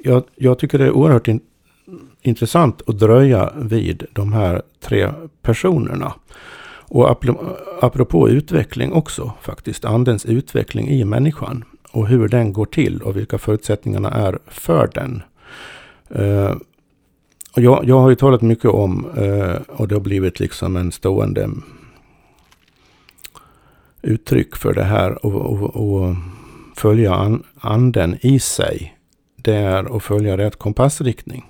[0.03, 1.41] jag, jag tycker det är oerhört in,
[2.23, 5.11] intressant att dröja vid de här tre
[5.43, 6.15] personerna.
[6.89, 7.11] Och
[7.81, 13.39] apropå utveckling också faktiskt, andens utveckling i människan och hur den går till och vilka
[13.39, 15.23] förutsättningarna är för den.
[16.19, 16.57] Uh,
[17.55, 21.51] jag, jag har ju talat mycket om, uh, och det har blivit liksom en stående
[24.03, 26.15] uttryck för det här och, och, och
[26.77, 28.96] följa an, anden i sig.
[29.47, 31.45] Det är att följa rätt kompassriktning.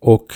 [0.00, 0.34] Och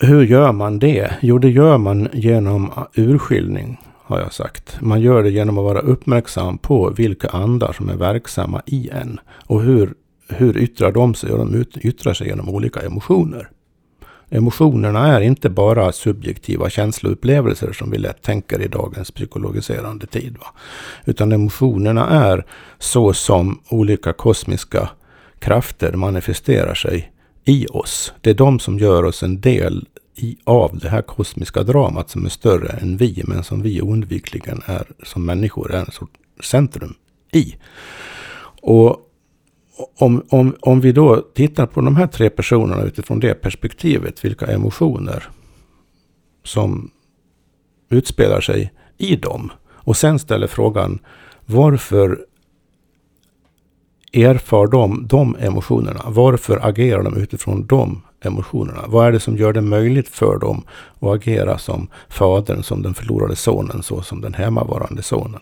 [0.00, 1.10] hur gör man det?
[1.20, 4.80] Jo, det gör man genom urskiljning, har jag sagt.
[4.80, 9.20] Man gör det genom att vara uppmärksam på vilka andar som är verksamma i en.
[9.46, 9.94] Och hur,
[10.28, 11.32] hur yttrar de sig?
[11.32, 13.50] Och de yttrar sig genom olika emotioner.
[14.30, 20.36] Emotionerna är inte bara subjektiva känsloupplevelser som vi lätt tänker i dagens psykologiserande tid.
[20.38, 20.46] Va?
[21.04, 22.46] Utan emotionerna är
[22.78, 24.90] så som olika kosmiska
[25.38, 27.12] krafter manifesterar sig
[27.44, 28.12] i oss.
[28.20, 32.24] Det är de som gör oss en del i, av det här kosmiska dramat som
[32.24, 36.94] är större än vi, men som vi oundvikligen är som människor är en sorts centrum
[37.32, 37.56] i.
[38.62, 39.05] Och
[39.98, 44.46] om, om, om vi då tittar på de här tre personerna utifrån det perspektivet, vilka
[44.46, 45.28] emotioner
[46.44, 46.90] som
[47.88, 49.52] utspelar sig i dem.
[49.66, 50.98] Och sen ställer frågan,
[51.46, 52.18] varför
[54.12, 56.02] erfar de de emotionerna?
[56.06, 58.84] Varför agerar de utifrån de emotionerna?
[58.88, 60.62] Vad är det som gör det möjligt för dem
[61.00, 65.40] att agera som fadern, som den förlorade sonen, så som den hemmavarande sonen?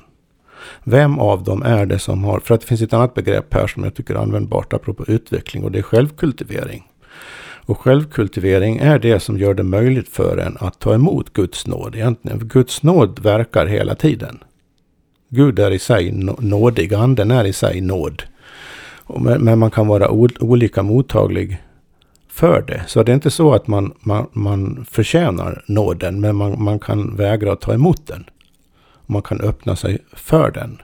[0.85, 3.67] Vem av dem är det som har, för att det finns ett annat begrepp här
[3.67, 6.85] som jag tycker är användbart apropå utveckling och det är självkultivering.
[7.67, 11.95] Och självkultivering är det som gör det möjligt för en att ta emot Guds nåd
[11.95, 12.39] egentligen.
[12.39, 14.39] För Guds nåd verkar hela tiden.
[15.29, 18.23] Gud är i sig nådig, anden är i sig nåd.
[19.39, 21.63] Men man kan vara olika mottaglig
[22.29, 22.85] för det.
[22.87, 27.17] Så det är inte så att man, man, man förtjänar nåden, men man, man kan
[27.17, 28.25] vägra att ta emot den.
[29.07, 30.83] Man kan öppna sig för den.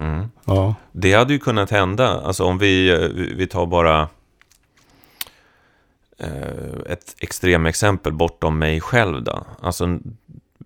[0.00, 0.30] Mm.
[0.44, 4.08] Ja, Det hade ju kunnat hända, alltså om vi, vi vi tar bara
[6.18, 9.46] eh, ett extremexempel bortom mig själv då.
[9.62, 9.98] Alltså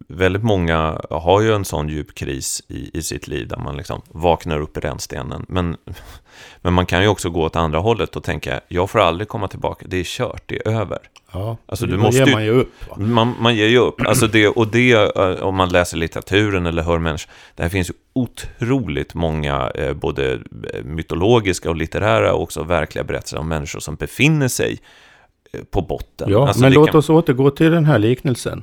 [0.08, 4.02] väldigt många har ju en sån djup kris i, i sitt liv där man liksom
[4.08, 5.46] vaknar upp i rännstenen.
[5.48, 5.76] Men,
[6.62, 9.48] men man kan ju också gå åt andra hållet och tänka, jag får aldrig komma
[9.48, 10.98] tillbaka, det är kört, det är över.
[11.32, 11.56] ja.
[11.66, 12.72] Alltså, du måste ger man ju upp.
[12.96, 14.00] Man, man ger ju upp.
[14.06, 17.90] Alltså det, och det, eh, om man läser litteraturen eller hör människor, det här finns
[17.90, 23.80] ju otroligt många, eh, både eh, mytologiska och litterära och också verkliga berättelser om människor
[23.80, 24.78] som befinner sig
[25.70, 26.30] på botten.
[26.30, 28.62] Ja, Alltså men låt kan- oss återgå till den här liknelsen.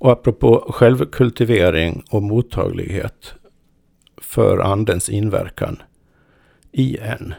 [0.00, 3.34] Och apropå självkultivering och mottaglighet
[4.16, 5.82] för andens inverkan
[6.72, 7.34] i en.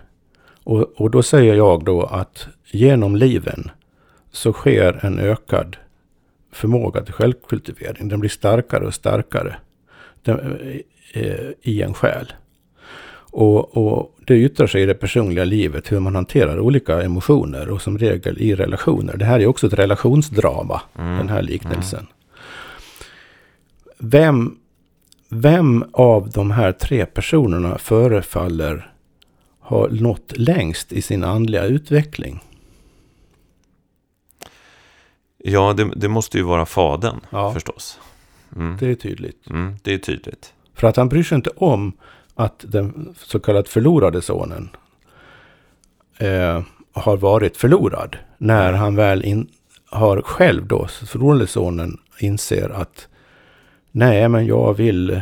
[0.63, 3.71] Och, och då säger jag då att genom liven
[4.31, 5.77] så sker en ökad
[6.51, 8.07] förmåga till självkultivering.
[8.07, 9.55] Den blir starkare och starkare
[10.21, 10.57] den,
[11.13, 12.33] eh, i en själ.
[13.33, 17.81] Och, och det yttrar sig i det personliga livet hur man hanterar olika emotioner och
[17.81, 19.17] som regel i relationer.
[19.17, 22.07] Det här är också ett relationsdrama, Mm, den här liknelsen.
[24.03, 24.57] Vem,
[25.29, 28.93] vem av de här tre personerna förefaller
[29.59, 32.39] ha nått längst i sin andliga utveckling?
[35.37, 37.53] Ja, det, det måste ju vara fadern Ja.
[37.53, 37.99] förstås.
[38.55, 38.77] Mm.
[38.79, 39.49] Det är tydligt.
[39.49, 40.53] Mm, det är tydligt.
[40.73, 41.93] För att han bryr sig inte om
[42.35, 44.69] att den så kallat förlorade sonen
[46.17, 46.61] eh,
[46.93, 48.17] har varit förlorad.
[48.37, 49.47] När han väl in,
[49.85, 53.07] har själv då, förlorade sonen, inser att
[53.91, 55.21] nej, men jag vill,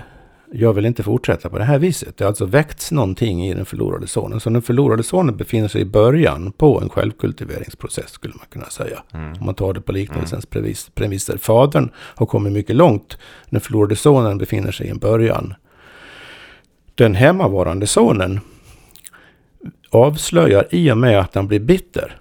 [0.51, 2.17] jag vill inte fortsätta på det här viset.
[2.17, 4.39] Det har alltså väckts någonting i den förlorade sonen.
[4.39, 9.03] Så den förlorade sonen befinner sig i början på en självkultiveringsprocess skulle man kunna säga.
[9.13, 9.33] Mm.
[9.39, 11.37] Om man tar det på liknelsens premis- premisser.
[11.37, 13.17] Fadern har kommit mycket långt.
[13.49, 15.53] Den förlorade sonen befinner sig i en början.
[16.95, 18.39] Den hemmavarande sonen
[19.89, 22.19] avslöjar i och med att han blir bitter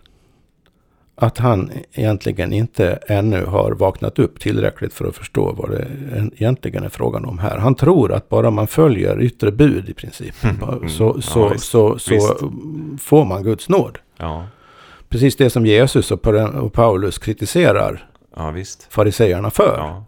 [1.20, 5.86] att han egentligen inte ännu har vaknat upp tillräckligt för att förstå vad det
[6.36, 7.58] egentligen är frågan om här.
[7.58, 10.88] Han tror att bara man följer yttre bud i princip Mm.
[10.88, 11.64] så, Ja, så, visst.
[11.64, 13.02] så, så Visst.
[13.04, 13.98] får man Guds nåd.
[14.16, 14.46] Ja,
[15.08, 18.54] Precis det som Jesus och Pa- och Paulus kritiserar ja
[18.90, 19.74] fariseerna för.
[19.78, 20.04] Ja.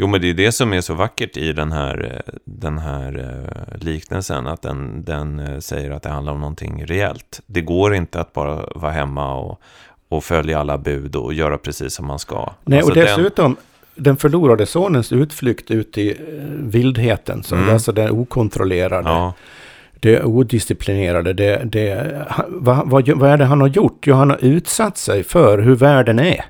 [0.00, 3.78] Jo, men det är det som är så vackert i den här, den här eh,
[3.84, 7.40] liknelsen, att den, den eh, säger att det handlar om någonting reellt.
[7.46, 9.60] Det går inte att bara vara hemma och,
[10.08, 12.52] och följa alla bud och göra precis som man ska.
[12.64, 13.56] Nej, Alltså och dessutom
[13.94, 16.16] den förlorade sonens utflykt ut i eh,
[16.54, 17.70] vildheten, så Mm.
[17.70, 19.32] alltså det okontrollerade, Ja,
[20.00, 24.04] det odisciplinerade, det, det, vad, vad, vad är det han har gjort?
[24.06, 26.44] Jo, han har utsatt sig för hur världen är.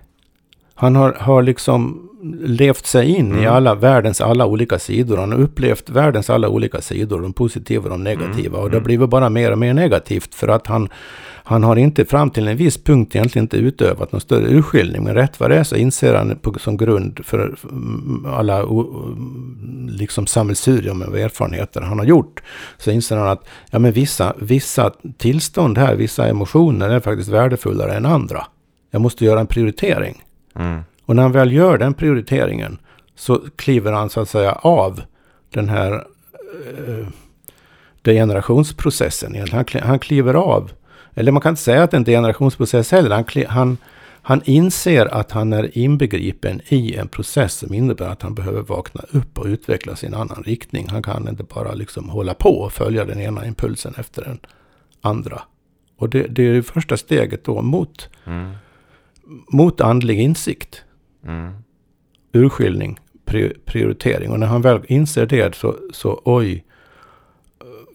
[0.74, 2.04] Han har, har liksom
[2.40, 3.52] levt sig in i Mm.
[3.54, 5.16] alla världens alla olika sidor.
[5.16, 8.48] Han har upplevt världens alla olika sidor, de positiva och de negativa.
[8.58, 8.82] Mm, Och det har mm.
[8.84, 10.88] blivit bara mer och mer negativt för att han,
[11.48, 15.04] han har inte fram till en viss punkt egentligen inte utövat någon större urskiljning.
[15.04, 18.64] Men rätt vad det är så inser han på, som grund för mm, alla
[19.88, 22.42] liksom sammelsurium av erfarenheter han har gjort.
[22.78, 27.96] Så inser han att ja, men vissa, vissa tillstånd här, vissa emotioner är faktiskt värdefullare
[27.96, 28.46] än andra.
[28.90, 30.22] Jag måste göra en prioritering.
[30.58, 32.78] mm, Och när han väl gör den prioriteringen
[33.14, 35.02] så kliver han så att säga av
[35.54, 37.08] den här eh,
[38.02, 39.36] degenerationsprocessen.
[39.52, 40.70] Han, han kliver av,
[41.18, 43.10] eller man kan inte säga att det är en degenerationsprocess heller.
[43.10, 43.76] Han, han,
[44.22, 49.00] han inser att han är inbegripen i en process som innebär att han behöver vakna
[49.10, 50.88] upp och utvecklas i en annan riktning.
[50.88, 54.38] Han kan inte bara liksom hålla på och följa den ena impulsen efter den
[55.00, 55.42] andra.
[55.96, 58.52] Och det, det är det första steget då mot, mm,
[59.52, 60.84] mot andlig insikt
[61.26, 61.52] mm.
[62.32, 64.30] urskiljning, pri- prioritering.
[64.30, 66.64] Och när han väl inser det så, så oj.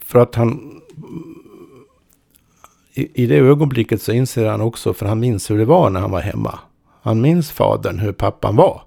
[0.01, 0.79] För att han...
[2.93, 5.99] I, I det ögonblicket så inser han också, för han minns hur det var när
[5.99, 6.59] han var hemma.
[7.01, 8.81] Han minns fadern, hur pappan var.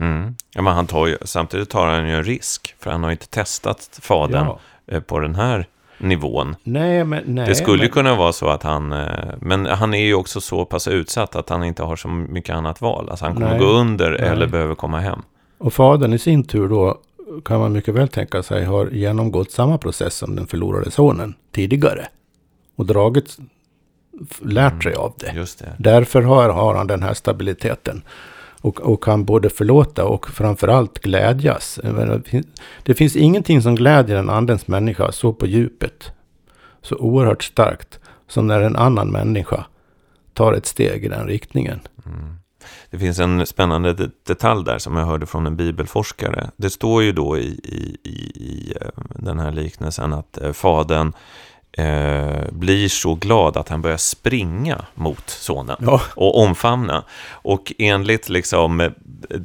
[0.00, 0.34] Mm.
[0.54, 3.28] Ja, men han tar ju, samtidigt tar han ju en risk, för han har inte
[3.28, 4.58] testat fadern Ja.
[4.86, 5.66] eh, på den här
[5.98, 6.56] nivån.
[6.62, 7.48] Nej, men nej.
[7.48, 9.08] det skulle ju men, kunna vara så att han, eh,
[9.40, 12.80] men han är ju också så pass utsatt att han inte har så mycket annat
[12.80, 13.10] val.
[13.10, 13.58] Alltså han kommer Nej.
[13.58, 14.20] gå under Nej.
[14.20, 15.22] eller behöver komma hem.
[15.58, 16.98] Och fadern i sin tur då
[17.44, 22.08] kan man mycket väl tänka sig har genomgått samma process som den förlorade sonen tidigare.
[22.76, 23.36] Och dragit,
[24.42, 25.46] lärt sig av det.
[25.58, 25.74] Det.
[25.78, 28.02] Därför har, har han den här stabiliteten.
[28.60, 31.80] Och, och kan både förlåta och framförallt glädjas.
[32.82, 36.12] Det finns ingenting som glädjer en andens människa så på djupet.
[36.82, 38.00] Så oerhört starkt.
[38.28, 39.64] Som när en annan människa
[40.34, 41.80] tar ett steg i den riktningen.
[42.06, 42.37] Mm.
[42.90, 46.50] Det finns en spännande detalj där som jag hörde från en bibelforskare.
[46.56, 51.12] Det står ju då i, i, i, eh, den här liknelsen att eh, fadern
[51.78, 57.04] eh, blir så glad att han börjar springa mot sonen Ja, och omfamna.
[57.30, 58.90] Och enligt liksom eh,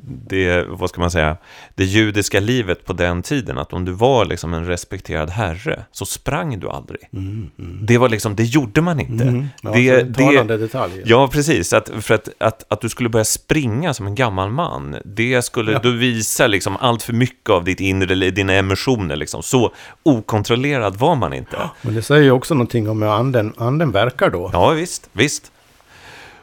[0.06, 1.38] det, vad ska man säga,
[1.76, 6.06] det judiska livet på den tiden, att om du var liksom en respekterad herre så
[6.06, 7.00] sprang du aldrig.
[7.14, 7.86] mm, mm.
[7.86, 9.24] Det var liksom, det gjorde man inte.
[9.24, 9.48] Mm.
[9.62, 11.02] Ja, Det- det- detalj.
[11.06, 11.74] Ja, precis.
[11.74, 15.72] Att, för att, att, att du skulle börja springa som en gammal man, det skulle
[15.72, 15.80] Ja.
[15.84, 19.16] då visa liksom allt för mycket av ditt inre, dina emotioner.
[19.16, 19.44] Liksom.
[19.44, 21.58] Så okontrollerad var man inte.
[21.82, 24.50] Men det säger ju också någonting om hur anden, anden verkar då.
[24.54, 25.52] Ja, visst, visst.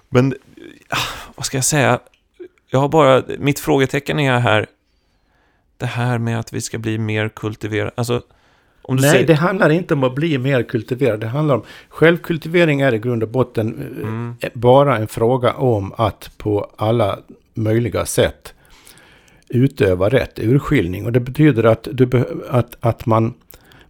[0.09, 0.35] Men,
[0.89, 0.97] ah,
[1.35, 1.99] vad ska jag säga?
[2.71, 4.67] Jag har bara, mitt frågetecken är här,
[5.77, 7.91] det här med att vi ska bli mer kultiverade.
[7.95, 8.23] Alltså,
[8.89, 9.27] Nej, säger...
[9.27, 11.21] det handlar inte om att bli mer kultiverad.
[11.21, 14.35] Det handlar om självkultivering är i grund och botten eh, Mm.
[14.55, 17.19] bara en fråga om att på alla
[17.55, 18.55] möjliga sätt
[19.49, 21.07] utöva rätt urskiljning.
[21.07, 23.35] Och det betyder att, du att, att man,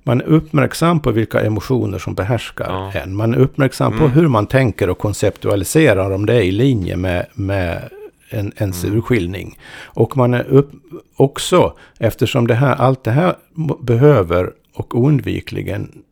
[0.03, 2.93] man är uppmärksam på vilka emotioner som behärskar Ja.
[3.01, 3.17] en.
[3.17, 4.11] Man är uppmärksam på Mm.
[4.11, 7.89] hur man tänker och konceptualiserar om det är i linje med, med
[8.31, 8.97] en, ens Mm.
[8.99, 9.59] urskiljning.
[9.85, 10.71] Och man är upp,
[11.17, 13.35] också, eftersom det här, allt det här
[13.81, 16.03] behöver och oundvikligen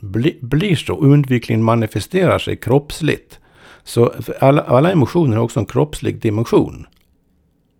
[0.00, 3.38] bli, blir så, oundvikligen manifesterar sig kroppsligt.
[3.84, 6.86] Så alla, alla emotioner har också en kroppslig dimension.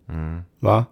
[0.09, 0.41] Mm.
[0.59, 0.85] Va?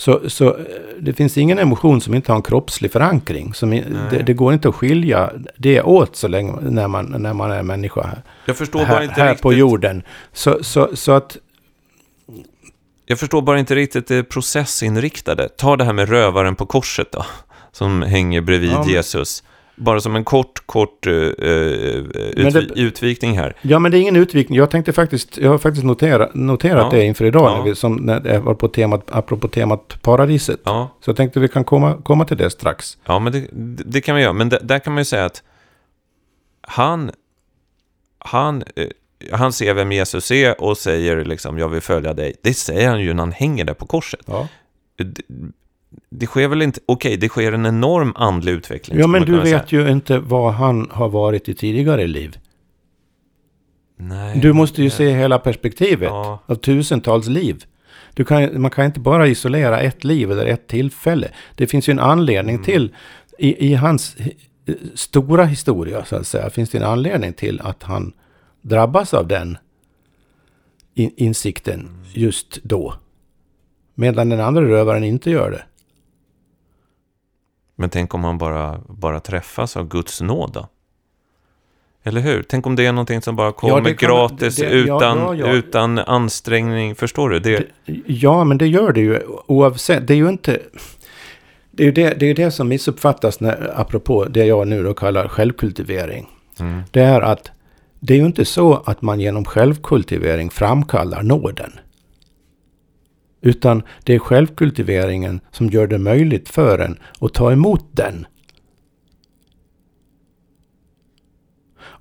[0.00, 0.64] Så, så eh,
[1.00, 3.54] det finns ingen emotion som inte har en kroppslig förankring.
[3.54, 7.50] Som det, det går inte att skilja det åt så länge när man, när man
[7.50, 9.42] är människa här, Jag förstår bara här, inte här riktigt...
[9.42, 10.02] på jorden.
[10.32, 11.36] Så, så, så att
[13.06, 15.48] Jag förstår bara inte riktigt det processinriktade.
[15.48, 17.26] Ta det här med rövaren på korset då,
[17.72, 19.44] som hänger bredvid Ja, Jesus.
[19.80, 21.12] Bara som en kort, kort uh,
[22.36, 23.56] Men det- utvikning här.
[23.62, 24.58] Ja, men det är ingen utvikning.
[24.58, 26.98] Jag tänkte faktiskt, jag har faktiskt noterat, noterat Ja.
[26.98, 27.56] det inför idag, Ja.
[27.56, 30.60] när vi, som när det var på temat, apropå temat paradiset.
[30.64, 32.98] Ja, Så jag tänkte vi kan komma, komma till det strax.
[33.06, 33.46] ja men det,
[33.84, 34.32] det kan vi göra.
[34.32, 35.42] Men där kan man ju säga att
[36.62, 37.10] han,
[38.18, 38.86] han, eh,
[39.32, 42.34] han ser vem Jesus är och säger liksom jag vill följa dig.
[42.42, 44.20] Det säger han ju när han hänger där på korset.
[44.26, 44.48] Ja,
[46.10, 48.98] Det, sker väl inte, okej, det sker en enorm andlig utveckling.
[48.98, 52.38] ja men du vet ju inte vad han har varit i tidigare liv.
[53.96, 56.42] Nej, Du måste ju det- se hela perspektivet Ja.
[56.46, 57.64] av tusentals liv.
[58.14, 61.28] Du kan, man kan inte bara isolera ett liv eller ett tillfälle.
[61.54, 62.64] Det finns ju en anledning Mm.
[62.64, 62.94] till,
[63.38, 64.16] i, i hans
[64.66, 68.12] eh, stora historia så att säga, finns det en anledning till att han
[68.62, 69.58] drabbas av den
[70.94, 71.94] in, insikten Mm.
[72.14, 72.94] just då.
[73.94, 75.62] Medan den andra rövaren inte gör det.
[77.80, 80.68] Men tänk om man bara, bara träffas av Guds nåd då?
[82.02, 82.42] Eller hur?
[82.42, 85.34] Tänk om det är någonting som bara kommer det kan- gratis det- det- utan, ja,
[85.34, 85.52] ja, ja.
[85.52, 86.94] utan ansträngning.
[86.94, 87.38] Förstår du?
[87.40, 87.66] Det,
[88.06, 90.06] Ja, men det gör det ju oavsett.
[90.06, 90.58] Det är ju inte...
[91.70, 94.94] Det är ju det, det, är det som missuppfattas när, apropå det jag nu då
[94.94, 96.28] kallar självkultivering.
[96.60, 97.50] mm, Det är att
[98.00, 101.72] det är ju inte så att man genom självkultivering framkallar nåden.
[103.40, 108.26] Utan det är självkultiveringen som gör det möjligt för en att ta emot den.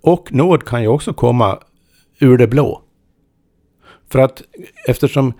[0.02, 1.60] Och nåd kan ju också komma
[2.20, 2.82] ur det blå.
[4.12, 4.42] För att
[4.88, 5.34] eftersom,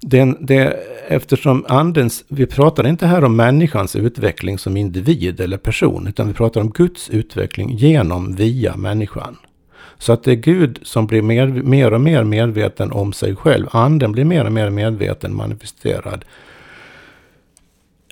[0.00, 0.78] den, det,
[1.08, 6.34] eftersom andens, vi pratar inte här om människans utveckling som individ eller person, utan vi
[6.34, 9.36] pratar om Guds utveckling genom, via människan.
[9.98, 13.66] Så att det är Gud som blir mer, mer och mer medveten om sig själv.
[13.70, 16.24] Anden blir mer och mer medveten, manifesterad.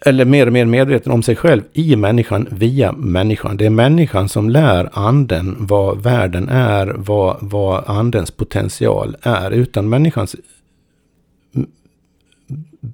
[0.07, 3.57] Eller mer och mer medveten om sig själv i människan, via människan.
[3.57, 9.51] Det är människan som lär anden vad världen är, vad, vad andens potential är.
[9.51, 10.37] Utan människans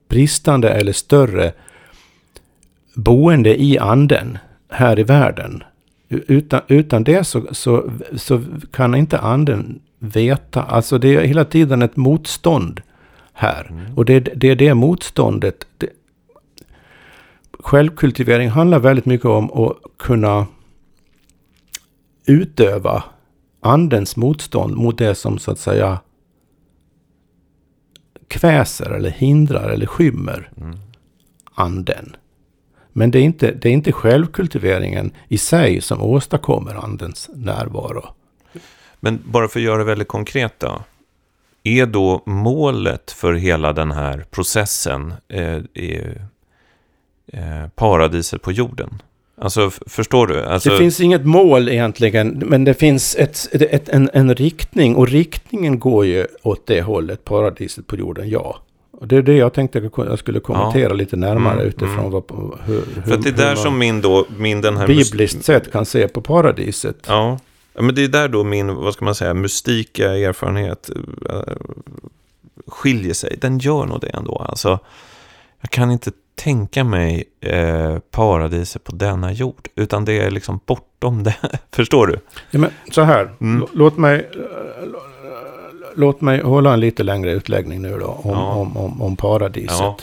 [0.09, 1.53] bristande eller större
[2.95, 4.38] boende i anden
[4.68, 5.64] här i världen.
[6.11, 10.63] Utan, utan det så, så, så kan inte anden veta.
[10.63, 12.83] Alltså det är hela tiden ett motstånd
[13.33, 13.73] här.
[13.97, 15.67] Och det, det är det motståndet.
[15.79, 15.89] Det,
[17.53, 20.47] självkultivering handlar väldigt mycket om att kunna
[22.27, 23.05] utöva
[23.61, 26.01] andens motstånd mot det som så att säga
[28.29, 30.79] kväser eller hindrar eller skymmer mm.
[31.55, 32.17] anden.
[32.93, 38.05] Men det är, inte, det är inte självkultiveringen i sig som åstadkommer andens närvaro.
[39.01, 40.82] Men bara för att göra det väldigt konkret då.
[41.64, 45.57] Är då målet för hela den här processen eh,
[47.32, 49.03] eh, paradiset på jorden?
[49.41, 50.45] Alltså, förstår du?
[50.45, 54.97] Alltså, det finns inget mål egentligen, men det finns ett, ett, en, en riktning.
[54.97, 58.59] Och riktningen går ju åt det hållet, paradiset på jorden, ja.
[59.01, 62.11] Och det är det jag tänkte jag skulle kommentera lite närmare Mm, utifrån mm.
[62.11, 62.24] vad,
[62.64, 64.86] hur, för att det är hur där som min då, min den här...
[64.86, 66.96] bibliskt sett kan se på paradiset.
[67.07, 67.38] Ja,
[67.72, 70.90] Ja, men det är där då min, vad ska man säga, mystika erfarenhet
[71.30, 71.42] eh,
[72.66, 73.36] skiljer sig.
[73.40, 74.46] Den gör nog det ändå.
[74.48, 74.78] Alltså,
[75.61, 81.22] jag kan inte tänka mig eh, paradiset på denna jord, utan det är liksom bortom
[81.22, 81.36] det.
[81.72, 82.18] Förstår du?
[82.51, 83.66] Ja, men så här, Mm.
[83.72, 84.30] Låt mig...
[85.97, 88.53] Låt mig hålla en lite längre utläggning nu då om, Ja.
[88.55, 89.80] om, om, om paradiset.
[89.80, 89.97] Ja.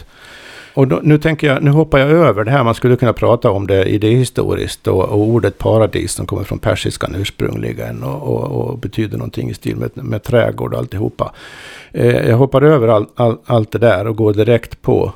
[0.73, 2.63] Och då, nu tänker jag, nu hoppar jag över det här.
[2.63, 7.15] Man skulle kunna prata om det idéhistoriskt och, och ordet paradis som kommer från persiskan
[7.15, 11.33] ursprungligen och, och, och betyder någonting i stil med, med trädgård och alltihopa.
[11.91, 15.13] Eh, jag hoppar över all, all, allt det där och går direkt på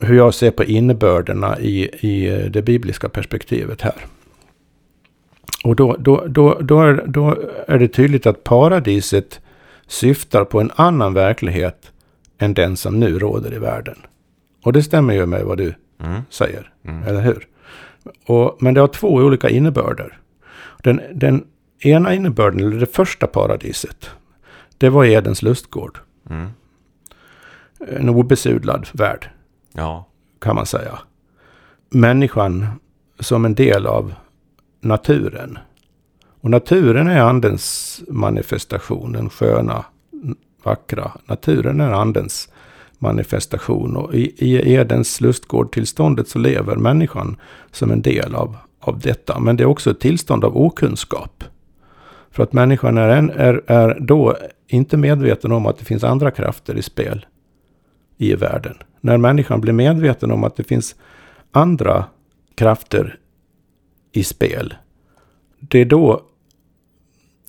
[0.00, 3.94] hur jag ser på innebörderna i, i eh, det bibliska perspektivet här.
[5.64, 7.36] Och då, då, då, då, är, då
[7.66, 9.40] är det tydligt att paradiset
[9.88, 11.92] syftar på en annan verklighet
[12.38, 13.98] än den som nu råder i världen.
[14.64, 16.22] Och det stämmer ju med vad du Mm.
[16.30, 17.02] säger, Mm.
[17.02, 17.46] eller hur?
[18.26, 20.18] Och, men det har två olika innebörder.
[20.82, 21.44] Den, den
[21.80, 24.10] ena innebörden, eller det första paradiset,
[24.78, 25.98] det var Edens lustgård.
[26.30, 26.48] Mm.
[27.88, 29.30] En obesudlad värld,
[29.72, 30.06] Ja.
[30.40, 30.98] kan man säga.
[31.90, 32.66] Människan
[33.20, 34.14] som en del av
[34.80, 35.58] naturen.
[36.40, 39.84] Och naturen är andens manifestation, den sköna,
[40.62, 41.12] vackra.
[41.26, 42.48] Naturen är andens
[42.98, 43.96] manifestation.
[43.96, 47.36] Och i, i Edens lustgårdtillståndet så lever människan
[47.72, 49.38] som en del av, av detta.
[49.38, 51.44] Men det är också ett tillstånd av okunskap.
[52.30, 54.36] För att människan är, en, är, är då
[54.66, 57.26] inte medveten om att det finns andra krafter i spel
[58.16, 58.76] i världen.
[59.00, 60.96] När människan blir medveten om att det finns
[61.52, 62.04] andra
[62.54, 63.18] krafter
[64.12, 64.74] i spel.
[65.60, 66.22] Det är då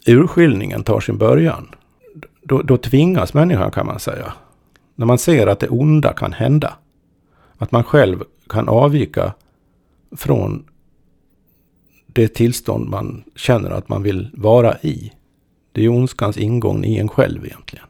[0.06, 1.68] urskiljningen tar sin början.
[2.44, 4.34] Då, då tvingas människan kan man säga.
[4.96, 6.74] När man ser att det onda kan hända.
[7.58, 9.34] Att man själv kan avvika
[10.18, 10.66] från
[12.08, 15.12] det tillstånd man känner att man vill vara i.
[15.72, 17.86] Det är ju ondskans ingång i en själv egentligen.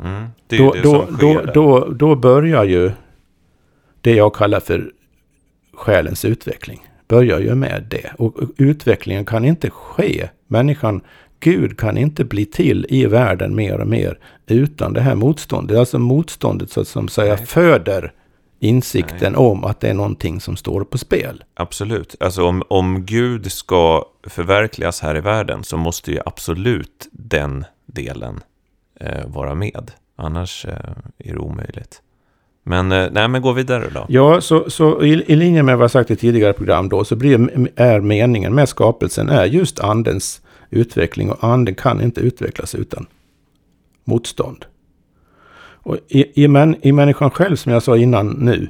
[0.00, 0.26] Mm.
[0.46, 1.54] Det är ju Då, det då, som sker då, där.
[1.54, 2.90] då, då börjar ju
[4.00, 4.92] det jag kallar för
[5.74, 6.86] själens utveckling.
[7.08, 8.12] Börjar ju med det.
[8.18, 10.28] Och utvecklingen kan inte ske.
[10.46, 11.00] Människan
[11.40, 15.68] Gud kan inte bli till i världen mer och mer utan det här motståndet.
[15.68, 17.46] Det är alltså motståndet så som säga Nej.
[17.46, 18.12] föder
[18.58, 21.44] insikten om att det är någonting som står på spel.
[21.54, 22.16] Absolut.
[22.20, 28.40] Alltså om, om Gud ska förverkligas här i världen så måste ju absolut den delen
[29.00, 29.90] eh, vara med.
[30.16, 30.72] Annars eh,
[31.18, 32.02] är det omöjligt.
[32.68, 34.06] Men, eh, nej, men gå vidare då.
[34.08, 37.16] Ja, så, så i, i linje med vad jag sagt i tidigare program då, så
[37.16, 40.40] blir, är meningen med skapelsen är just andens
[40.70, 43.06] utveckling och anden kan inte utvecklas utan
[44.04, 44.64] motstånd.
[45.58, 48.68] Och i, i, män, I människan själv, som jag sa innan nu,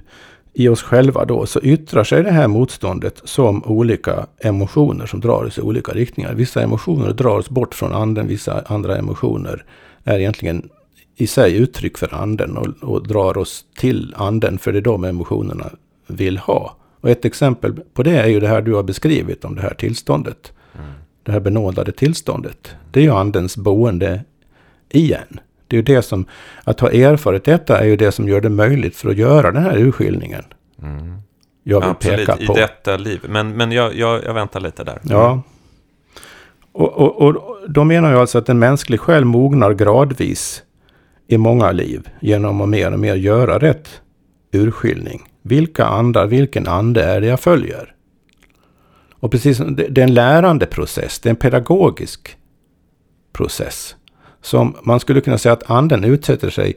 [0.52, 5.44] i oss själva då, så yttrar sig det här motståndet som olika emotioner som drar
[5.44, 6.34] oss i olika riktningar.
[6.34, 9.64] Vissa emotioner drar oss bort från anden, vissa andra emotioner
[10.04, 10.68] är egentligen
[11.16, 15.04] i sig uttryck för anden och, och drar oss till anden, för det är de
[15.04, 15.70] emotionerna
[16.06, 16.76] vill ha.
[17.00, 19.74] Och ett exempel på det är ju det här du har beskrivit om det här
[19.74, 20.52] tillståndet.
[20.74, 20.90] Mm.
[21.22, 22.74] Det här benådade tillståndet.
[22.90, 24.20] Det är ju andens boende
[24.88, 25.40] igen.
[25.66, 26.26] Det är ju det som,
[26.64, 29.62] att ha erfarit detta är ju det som gör det möjligt för att göra den
[29.62, 30.44] här urskiljningen.
[30.82, 31.18] Mm.
[31.62, 32.54] Jag vill Absolut, peka i på.
[32.54, 33.20] detta liv.
[33.28, 35.00] Men, men jag, jag, jag väntar lite där.
[35.02, 35.42] Ja.
[36.72, 40.62] Och, och, och då menar jag alltså att en mänsklig själ mognar gradvis
[41.26, 44.00] i många liv genom att mer och mer göra rätt
[44.52, 45.22] urskiljning.
[45.42, 47.94] Vilka andar, vilken ande är det jag följer?
[49.10, 52.36] Och precis det, det är en lärande process, det är en pedagogisk
[53.32, 53.96] process.
[54.40, 56.76] Som man skulle kunna säga att anden utsätter sig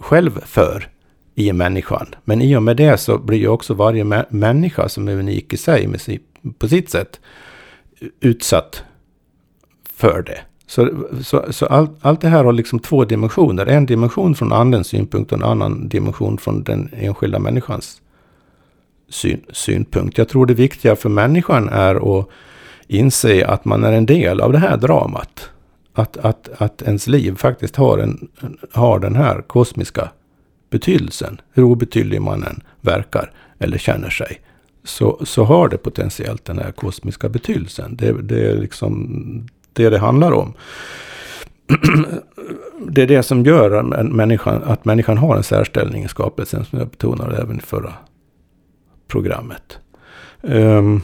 [0.00, 0.88] själv för
[1.34, 2.06] i människan.
[2.24, 5.52] Men i och med det så blir ju också varje mä- människa som är unik
[5.52, 6.20] i sig med si,
[6.58, 7.20] på sitt sätt
[8.20, 8.84] utsatt
[9.92, 10.40] för det.
[10.70, 10.90] Så,
[11.22, 13.66] så, så allt, allt det här har liksom två dimensioner.
[13.66, 18.02] En dimension från andens synpunkt och en annan dimension från den enskilda människans
[19.08, 20.18] syn, synpunkt.
[20.18, 22.28] Jag tror det viktiga för människan är att
[22.86, 25.50] inse att man är en del av det här dramat.
[25.92, 28.28] Att, att, att ens liv faktiskt har, en,
[28.72, 30.08] har den här kosmiska
[30.70, 31.40] betydelsen.
[31.52, 34.40] Hur obetydlig man än verkar eller känner sig.
[34.84, 37.96] Så, så har det potentiellt den här kosmiska betydelsen.
[37.96, 39.48] Det, det är liksom
[39.80, 40.54] det det handlar om.
[42.88, 46.88] det är det som gör människan, att människan har en särställning i skapelsen, som jag
[46.88, 47.92] betonade även i förra
[49.08, 49.78] programmet.
[50.42, 51.02] Um,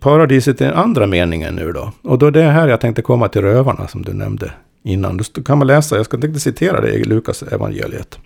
[0.00, 1.92] paradiset är den andra meningen nu då.
[2.02, 4.52] Och då är det här jag tänkte komma till rövarna som du nämnde
[4.82, 5.20] innan.
[5.32, 8.18] Då kan man läsa, jag ska inte citera det i Lukas evangeliet.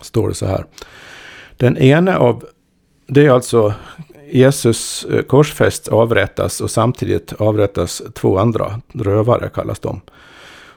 [0.00, 0.64] Står det så här.
[1.56, 2.44] Den ene av,
[3.06, 3.74] det är alltså
[4.32, 10.00] Jesus eh, korsfäst avrättas och samtidigt avrättas två andra, rövare kallas de.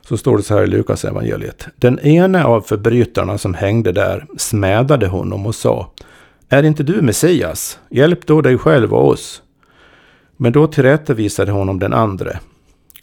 [0.01, 1.68] Så står det så här i Lukas evangeliet.
[1.76, 5.91] Den ene av förbrytarna som hängde där smädade honom och sa
[6.49, 7.80] Är inte du Messias?
[7.89, 9.41] Hjälp då dig själv och oss.
[10.38, 12.39] Men då tillrättavisade honom den andre.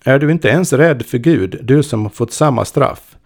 [0.04, 3.16] Är du inte ens rädd för Gud, du som har fått samma straff?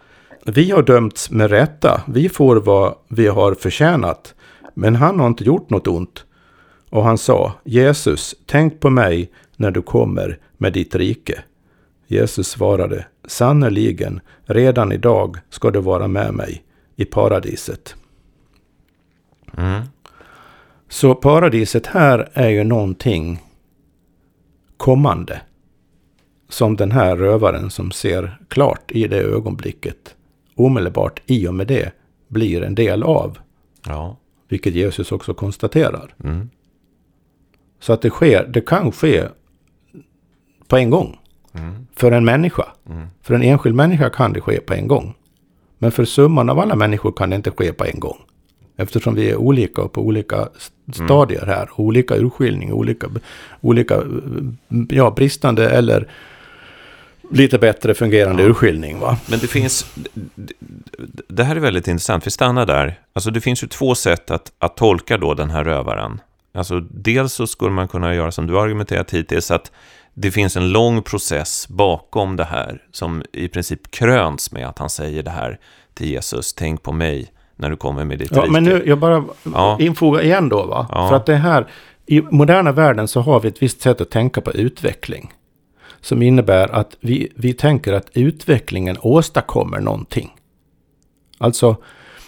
[0.46, 4.34] Vi har dömts med rätta, vi får vad vi har förtjänat,
[4.74, 6.25] men han har inte gjort något ont.
[6.96, 11.42] Och han sa, Jesus, tänk på mig när du kommer med ditt rike.
[12.06, 16.64] Jesus svarade, sannerligen, redan idag ska du vara med mig
[16.96, 17.94] i paradiset.
[19.56, 19.82] Mm.
[20.88, 23.42] Så paradiset här är ju någonting
[24.76, 25.40] kommande.
[26.48, 30.14] Som den här rövaren som ser klart i det ögonblicket
[30.54, 31.92] omedelbart i och med det
[32.28, 33.38] blir en del av.
[33.86, 34.16] Ja.
[34.48, 36.14] Vilket Jesus också konstaterar.
[36.24, 36.50] Mm.
[37.80, 39.24] Så att det sker, det kan ske
[40.68, 41.18] på en gång.
[41.52, 41.86] Mm.
[41.96, 42.66] För en människa.
[42.90, 43.06] Mm.
[43.22, 45.14] För en enskild människa kan det ske på en gång.
[45.78, 48.16] Men för summan av alla människor kan det inte ske på en gång.
[48.76, 50.48] Eftersom vi är olika och på olika
[50.92, 51.68] stadier här.
[51.76, 53.06] Olika urskiljning, olika,
[53.60, 54.02] olika
[54.88, 56.08] ja, bristande eller
[57.30, 58.48] lite bättre fungerande Ja.
[58.48, 58.98] urskiljning.
[58.98, 59.18] Va?
[59.30, 59.94] Men det finns...
[61.28, 62.26] Det här är väldigt intressant.
[62.26, 63.00] Vi stannar där.
[63.12, 66.20] Alltså det finns ju två sätt att, att tolka då den här rövaren.
[66.56, 69.72] Alltså dels så skulle man kunna göra som du har argumenterat hittills, att
[70.14, 74.90] det finns en lång process bakom det här som i princip kröns med att han
[74.90, 75.58] säger det här
[75.94, 76.54] till Jesus.
[76.54, 78.52] Tänk på mig när du kommer med ditt Ja, rike.
[78.52, 79.76] men nu, jag bara Ja.
[79.80, 80.66] infogar igen då.
[80.66, 80.86] Va?
[80.90, 81.08] Ja.
[81.08, 81.66] För att det här,
[82.06, 85.32] i moderna världen så har vi ett visst sätt att tänka på utveckling.
[86.00, 90.30] Som innebär att vi, vi tänker att utvecklingen åstadkommer någonting.
[91.38, 91.76] Alltså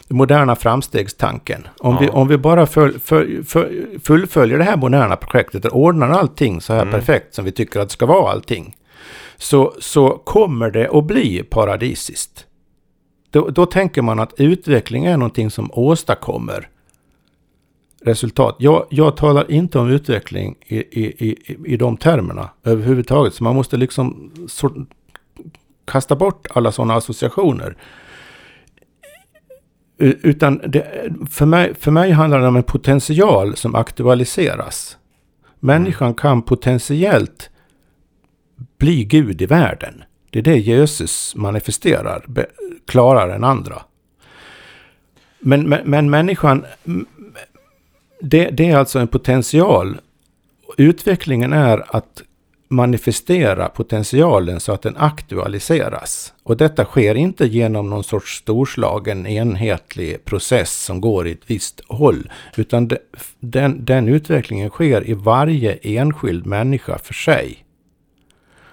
[0.08, 1.68] moderna framstegstanken.
[1.78, 2.00] Om, Ja.
[2.00, 6.60] vi, om vi bara full, full, full, fullföljer det här moderna projektet och ordnar allting
[6.60, 6.92] så här Mm.
[6.94, 8.76] perfekt som vi tycker att det ska vara allting.
[9.36, 12.44] Så, så kommer det att bli paradisiskt.
[13.30, 16.68] Då, då tänker man att utveckling är någonting som åstadkommer
[18.02, 18.56] resultat.
[18.58, 23.34] Jag, jag talar inte om utveckling i, i, i, i de termerna överhuvudtaget.
[23.34, 24.74] Så man måste liksom sort,
[25.84, 27.76] kasta bort alla sådana associationer.
[29.98, 34.96] Utan det, för, mig, för mig handlar det om en potential som aktualiseras.
[35.60, 37.50] Människan kan potentiellt
[38.78, 40.04] bli Gud i världen.
[40.30, 42.24] Det är det Jesus manifesterar,
[42.86, 43.82] klarare än andra.
[45.40, 46.64] Men, men, men människan,
[48.20, 50.00] det, det är alltså en potential.
[50.76, 52.22] Utvecklingen är att
[52.68, 56.32] manifestera potentialen så att den aktualiseras.
[56.42, 61.80] Och detta sker inte genom någon sorts storslagen enhetlig process som går i ett visst
[61.88, 62.30] håll.
[62.56, 62.90] Utan
[63.40, 67.64] den, den utvecklingen sker i varje enskild människa för sig.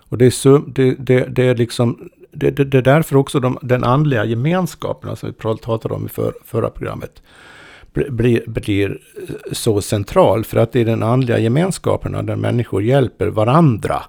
[0.09, 3.57] Och det är, det, det, det är liksom det, det, det, är därför också de,
[3.61, 7.21] den andliga gemenskapen, som vi pratade om i för, förra programmet,
[8.09, 8.99] blir, blir
[9.51, 10.43] så central.
[10.43, 14.01] För att det är den andliga gemenskapen där människor hjälper varandra,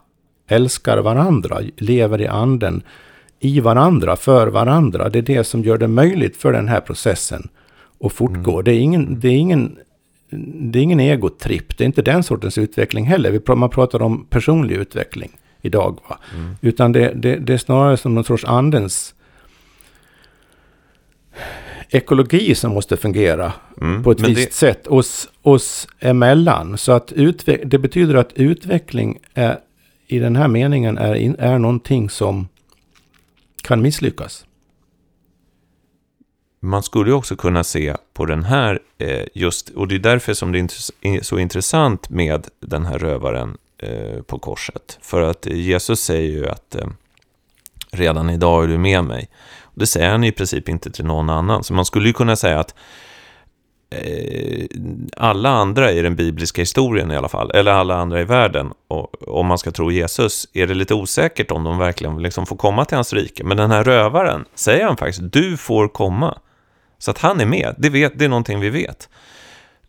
[0.49, 2.83] älskar varandra, lever i anden,
[3.41, 5.09] i varandra, för varandra.
[5.09, 7.49] Det är det som gör det möjligt för den här processen
[8.01, 8.53] att fortgå.
[8.53, 8.65] Mm.
[8.65, 9.79] Det, är ingen, det, är ingen,
[10.71, 13.55] det är ingen egotripp, det är inte den sortens utveckling heller.
[13.55, 15.31] Man pratar om personlig utveckling
[15.63, 15.99] idag.
[16.09, 16.19] Va?
[16.35, 16.55] Mm.
[16.61, 19.15] Utan det, det, det är snarare som någon sorts andens
[21.91, 24.55] ekologi som måste fungera mm, på ett visst det...
[24.55, 26.79] sätt oss, oss emellan.
[26.79, 27.13] Så att
[27.65, 29.59] det betyder att utveckling är,
[30.07, 32.49] i den här meningen är, in, är någonting som
[33.63, 34.45] kan misslyckas.
[36.61, 40.35] Man skulle ju också kunna se på den här, eh, just, och det är därför
[40.35, 44.99] som det är så intressant med den här rövaren eh, på korset.
[45.03, 46.87] För att Jesus säger ju att eh,
[47.91, 49.29] redan idag är du med mig.
[49.77, 51.65] Det säger han i princip inte till någon annan.
[51.65, 52.75] Så man skulle ju kunna säga att
[53.91, 54.67] eh,
[55.17, 59.29] alla andra i den bibliska historien i alla fall, eller alla andra i världen, och,
[59.29, 62.85] om man ska tro Jesus, är det lite osäkert om de verkligen liksom får komma
[62.85, 63.45] till hans rike.
[63.45, 66.39] Men den här rövaren säger han faktiskt, du får komma.
[66.99, 69.09] Så att han är med, det, vet, det är någonting vi vet.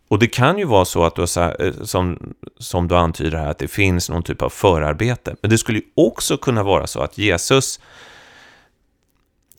[0.08, 3.46] Och det kan ju vara så att du har, eh, som, som du antyder här,
[3.46, 5.36] att det finns någon typ av förarbete.
[5.42, 7.80] Men det skulle ju också kunna vara så att Jesus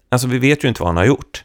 [0.10, 1.44] Alltså vi vet ju inte vad han har gjort.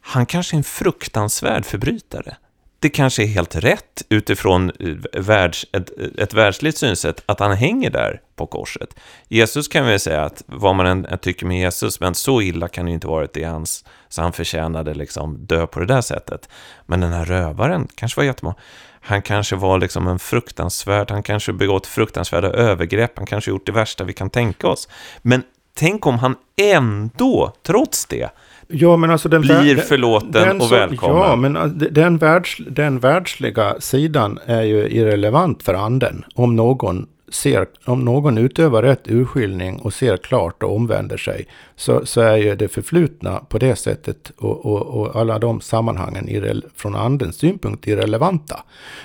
[0.00, 2.36] Han kanske är en fruktansvärd förbrytare.
[2.78, 7.90] Det kanske är helt rätt utifrån eh, världs, ett, ett världsligt synsätt att han hänger
[7.90, 8.96] där på korset.
[9.28, 12.86] Jesus kan vi säga att vad man än tycker med Jesus, men så illa kan
[12.86, 16.48] det inte varit det hans, så han förtjänade liksom dö på det där sättet.
[16.86, 18.56] Men den här rövaren kanske var jättemånga.
[19.00, 23.72] Han kanske var liksom en fruktansvärd, han kanske begått fruktansvärda övergrepp, han kanske gjort det
[23.72, 24.88] värsta vi kan tänka oss.
[25.22, 25.42] Men
[25.76, 28.28] tänk om han ändå, trots det,
[28.68, 31.22] ja, men alltså den blir förlåten den, och välkommen.
[31.22, 36.24] Ja, men äh, den, världs, den världsliga sidan är ju irrelevant för anden.
[36.34, 41.46] Om någon, ser, om någon utövar rätt urskiljning och ser klart och omvänder sig,
[41.76, 46.28] så, så är ju det förflutna på det sättet och, och, och alla de sammanhangen
[46.28, 48.60] irre, från andens synpunkt irrelevanta.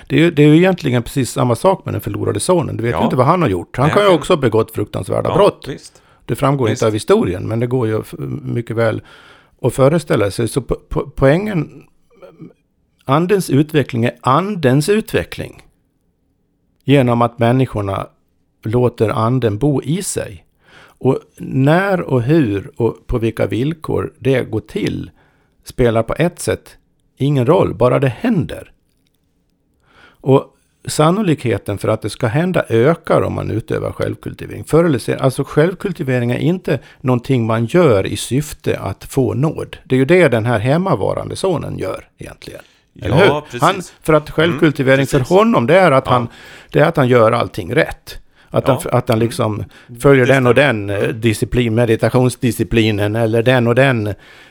[0.08, 2.76] Det är, ju, det är ju egentligen precis samma sak med den förlorade sonen.
[2.76, 2.98] Du vet ja.
[2.98, 3.76] ju inte vad han har gjort.
[3.76, 5.64] Han Nej, kan ju också ha begått fruktansvärda ja, brott.
[5.68, 6.02] Visst.
[6.32, 6.82] Det framgår Visst.
[6.82, 8.02] inte av historien, men det går ju
[8.42, 9.02] mycket väl
[9.60, 10.48] att föreställa sig.
[10.48, 11.84] Så po po poängen,
[13.04, 15.62] andens utveckling är andens utveckling.
[16.84, 18.06] Genom att människorna
[18.62, 20.46] låter anden bo i sig.
[20.98, 25.10] Och när och hur och på vilka villkor det går till
[25.64, 26.76] spelar på ett sätt
[27.16, 28.72] ingen roll, bara det händer.
[30.02, 30.51] Och
[30.84, 34.64] sannolikheten för att det ska hända ökar om man utövar självkultivering.
[34.64, 39.76] Förr eller senare, alltså självkultivering är inte någonting man gör i syfte att få nåd.
[39.84, 42.60] Det är ju det den här hemmavarande sonen gör egentligen.
[42.92, 43.62] Ja, precis.
[43.62, 46.12] Han, för att självkultivering mm, för honom, det är, att ja.
[46.12, 46.28] han,
[46.70, 48.21] det är att han gör allting rätt.
[48.54, 48.82] Att, ja.
[48.84, 49.64] han, att han liksom
[50.00, 54.06] följer den och den eh, disciplin, meditationsdisciplinen eller den och den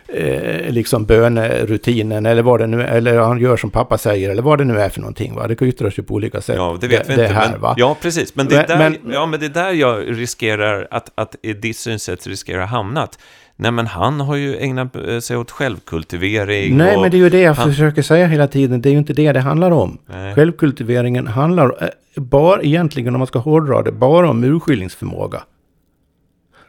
[0.08, 4.58] eh, liksom bönerutinen eller vad det nu eller han gör som pappa säger eller vad
[4.58, 5.36] det nu är för någonting.
[5.36, 5.48] Va?
[5.48, 6.56] Det kan yttra sig på olika sätt.
[6.56, 7.34] Ja, det vet det, vi inte.
[7.34, 7.74] Här, men?
[7.78, 8.36] Ja, precis.
[8.36, 11.54] Men det, är där, men, ja, men det är där jag riskerar att, att i
[11.54, 13.20] ditt synsätt riskerar hamnat.
[13.56, 16.78] Nej, men han har ju ägnat eh, sig åt självkultivering.
[16.78, 17.70] Nej, men det är ju det jag han...
[17.70, 18.82] försöker säga hela tiden.
[18.82, 19.98] Det är ju inte det det handlar om.
[20.06, 20.36] Nej.
[20.36, 25.44] Självkultiveringen handlar eh, bara, egentligen om man ska hårdra det, bara om urskiljningsförmåga.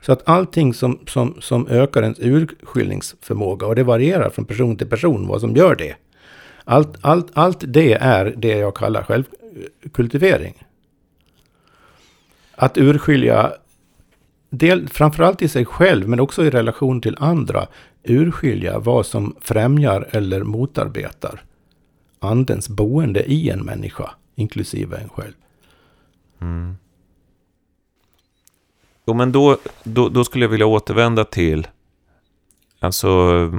[0.01, 4.87] Så att allting som, som, som ökar ens urskiljningsförmåga, och det varierar från person till
[4.87, 5.95] person vad som gör det.
[6.65, 10.67] Allt, allt, allt det är det jag kallar självkultivering.
[12.55, 13.53] Att urskilja
[14.53, 17.67] del, framförallt i sig själv, men också i relation till andra,
[18.03, 21.45] urskilja vad som främjar eller motarbetar
[22.19, 25.35] andens boende i en människa, inklusive en själv.
[26.41, 26.77] Mm.
[29.07, 31.69] Jo, men då, då, då skulle jag vilja återvända till,
[32.79, 33.51] alltså,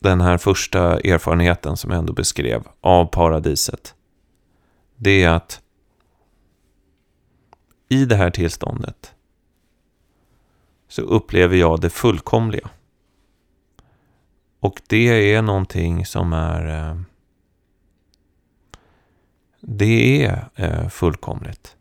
[0.00, 3.94] den här första erfarenheten som jag ändå beskrev av paradiset.
[4.96, 5.60] Det är att
[7.88, 9.14] i det här tillståndet
[10.88, 12.70] så upplever jag det fullkomliga.
[14.60, 16.90] Och det är någonting som är...
[16.90, 17.00] Eh,
[19.60, 21.76] det är eh, fullkomligt.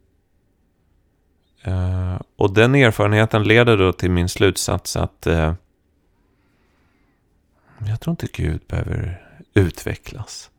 [1.62, 5.28] Eh, och den erfarenheten leder då till min slutsats att
[7.88, 9.22] jag tror inte Gud behöver
[9.54, 10.52] utvecklas.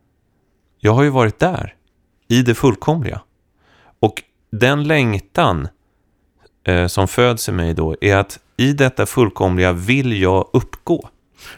[0.78, 1.74] Jag har ju varit där,
[2.28, 3.22] i det fullkomliga.
[3.98, 4.22] Och
[4.58, 5.68] den längtan
[6.64, 11.08] eh, som föds i mig då är att i detta fullkomliga vill jag uppgå.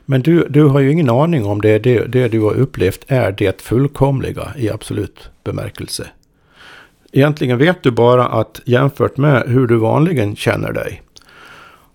[0.05, 3.33] Men du, du har ju ingen aning om det, det, det du har upplevt är
[3.33, 6.07] det fullkomliga i absolut bemärkelse.
[7.13, 11.03] Egentligen vet du bara att jämfört med hur du vanligen känner dig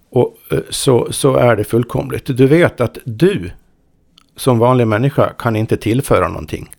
[0.10, 2.38] och, eh, så, så är det fullkomligt.
[2.38, 3.52] Du vet att du
[4.36, 6.72] som vanlig människa kan inte tillföra någonting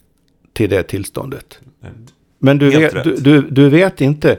[0.52, 1.60] till det tillståndet.
[2.44, 4.38] Men du vet, du, du, du vet inte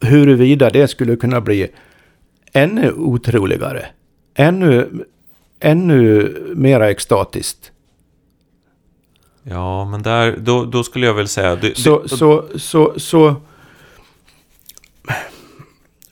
[0.00, 1.68] huruvida det skulle kunna bli
[2.52, 3.86] ännu otroligare.
[4.34, 5.04] Ännu,
[5.60, 7.72] ännu mera extatiskt.
[9.42, 11.56] Ja, men där, då, då skulle jag väl säga...
[11.56, 13.34] Det, så, det, så, så, så,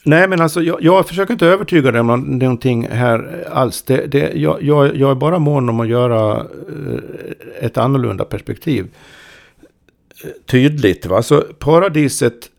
[0.03, 3.81] Nej, men alltså jag, jag försöker inte övertyga dig om någonting här alls.
[3.81, 8.87] Det, det, jag, jag, jag är bara mån om att göra eh, ett annorlunda perspektiv
[10.45, 11.05] tydligt.
[11.05, 11.23] Va?
[11.23, 12.49] Så paradiset,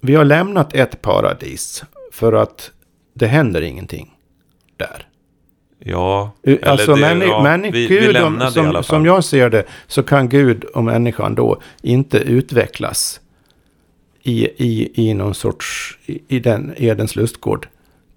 [0.00, 2.70] vi har lämnat ett paradis för att
[3.14, 4.10] det händer ingenting
[4.76, 5.08] där.
[5.86, 6.32] Ja,
[6.62, 10.02] alltså det, männi ja, männi vi, Gud, vi om, som, som jag ser det, så
[10.02, 13.20] kan Gud och människan då inte utvecklas
[14.22, 17.68] i, i, i någon sorts, i, den Edens lustgård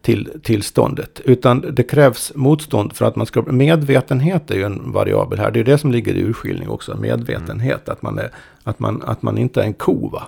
[0.02, 1.22] till tillståndet.
[1.26, 3.42] Utan det krävs motstånd för att man ska...
[3.42, 5.52] Medvetenhet är ju en variabel här.
[5.52, 6.98] Det är det som ligger i urskiljning också.
[6.98, 7.90] Medvetenhet.
[7.90, 8.32] Att, man är,
[8.64, 10.24] att, man, att man inte är en ko va?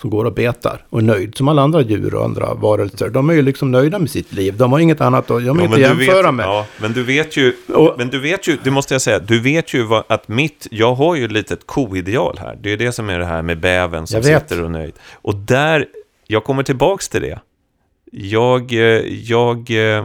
[0.00, 1.36] som går och betar och är nöjd.
[1.36, 3.08] Som alla andra djur och andra varelser.
[3.08, 4.56] De är ju liksom nöjda med sitt liv.
[4.56, 6.46] De har inget annat att de ja, inte jämföra vet, med.
[6.46, 9.40] Ja, men du vet ju, och, men du vet ju, det måste jag säga, du
[9.40, 12.58] vet ju vad, att mitt, jag har ju ett litet koideal här.
[12.62, 14.94] Det är det som är det här med bäven som sitter och nöjd.
[15.12, 15.86] Och där,
[16.26, 17.40] jag kommer tillbaks till det.
[18.16, 20.04] Jag, eh, jag, eh,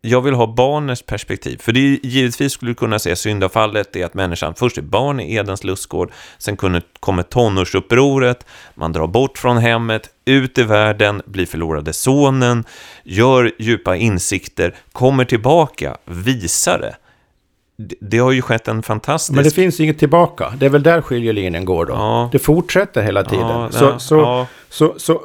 [0.00, 1.58] jag vill ha barnets perspektiv.
[1.62, 5.20] För det är, givetvis skulle du kunna säga syndafallet är att människan först är barn
[5.20, 6.56] i Edens lustgård, sen
[7.00, 12.64] kommer tonårsupproret, man drar bort från hemmet, ut i världen, blir förlorade sonen,
[13.04, 16.96] gör djupa insikter, kommer tillbaka, visar det.
[18.00, 19.34] Det har ju skett en fantastisk...
[19.34, 20.52] Men det finns inget tillbaka.
[20.58, 21.92] Det är väl där skiljelinjen går då.
[21.92, 22.28] Ja.
[22.32, 23.48] Det fortsätter hela tiden.
[23.48, 24.46] Ja, så, så, ja.
[24.68, 25.20] så, så,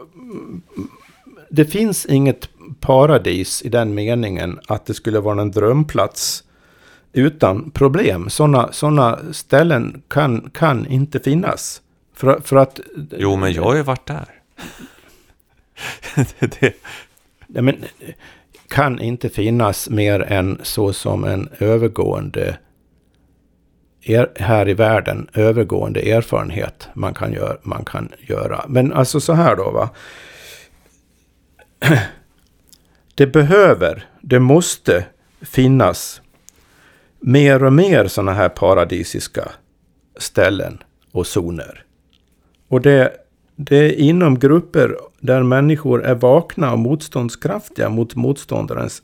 [1.56, 2.50] det finns inget
[2.80, 6.44] paradis i den meningen att det skulle vara en drömplats
[7.14, 8.30] utan problem.
[8.30, 11.82] Sådana såna ställen kan, kan inte finnas.
[12.14, 12.80] För, för att...
[13.18, 14.26] Jo, men jag har ju varit där.
[16.40, 16.74] det...
[17.48, 17.76] Ja, men,
[18.68, 22.58] kan inte finnas mer än så som en övergående
[24.02, 28.66] er, här i världen, övergående erfarenhet man kan, gör, man kan göra.
[28.68, 29.90] Men alltså så här då va
[33.16, 35.06] det behöver, det måste
[35.42, 36.22] finnas
[37.20, 39.52] mer och mer sådana här paradisiska
[40.18, 41.84] ställen och zoner.
[42.68, 43.14] Och det,
[43.56, 49.02] det är inom grupper där människor är vakna och motståndskraftiga mot motståndarens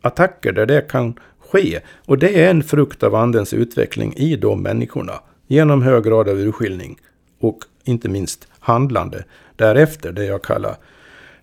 [0.00, 1.80] attacker, där det kan ske.
[2.06, 5.12] Och det är en frukt av andens utveckling i de människorna.
[5.46, 6.98] Genom hög grad av urskiljning
[7.40, 9.24] och inte minst handlande
[9.56, 10.76] därefter, det jag kallar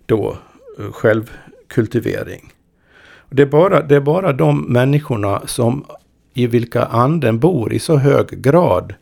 [0.06, 0.36] då
[0.78, 2.52] eh, självkultivering.
[3.30, 5.84] Det är, bara, det är bara de människorna som
[6.34, 8.94] i vilka anden bor i så hög grad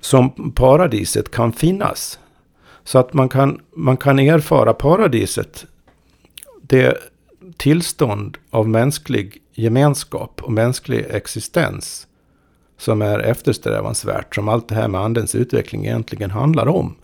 [0.00, 2.18] som paradiset kan finnas.
[2.84, 5.66] Så att man kan, man kan erfara paradiset,
[6.62, 6.98] det
[7.56, 12.06] tillstånd av mänsklig gemenskap och mänsklig existens
[12.78, 16.94] som är eftersträvansvärt, som allt det här med andens utveckling egentligen handlar om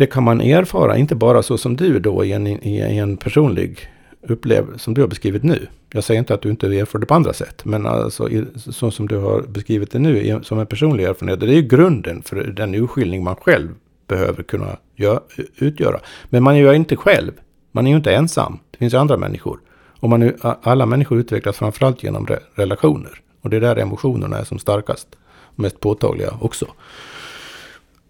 [0.00, 3.88] det kan man erfara, inte bara så som du då i en, i en personlig
[4.22, 5.66] upplevelse som du har beskrivit nu.
[5.92, 9.08] Jag säger inte att du inte erfar det på andra sätt, men alltså så som
[9.08, 11.40] du har beskrivit det nu som en personlig erfarenhet.
[11.40, 13.68] Det är ju grunden för den urskiljning man själv
[14.06, 15.20] behöver kunna gör,
[15.56, 16.00] utgöra.
[16.24, 17.32] Men man är ju inte själv.
[17.72, 18.58] Man är ju inte ensam.
[18.70, 19.60] Det finns ju andra människor.
[20.00, 20.32] Och man
[20.62, 23.20] alla människor utvecklas framförallt genom re, relationer.
[23.40, 25.08] Och det är där emotionerna är som starkast.
[25.54, 26.66] mest påtagliga också.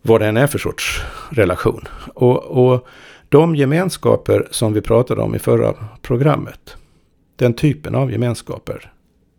[0.02, 1.84] Vad det än är för sorts relation.
[2.14, 2.86] Och, och
[3.28, 6.76] de gemenskaper som vi pratade om i förra programmet.
[7.36, 8.92] Den typen av gemenskaper.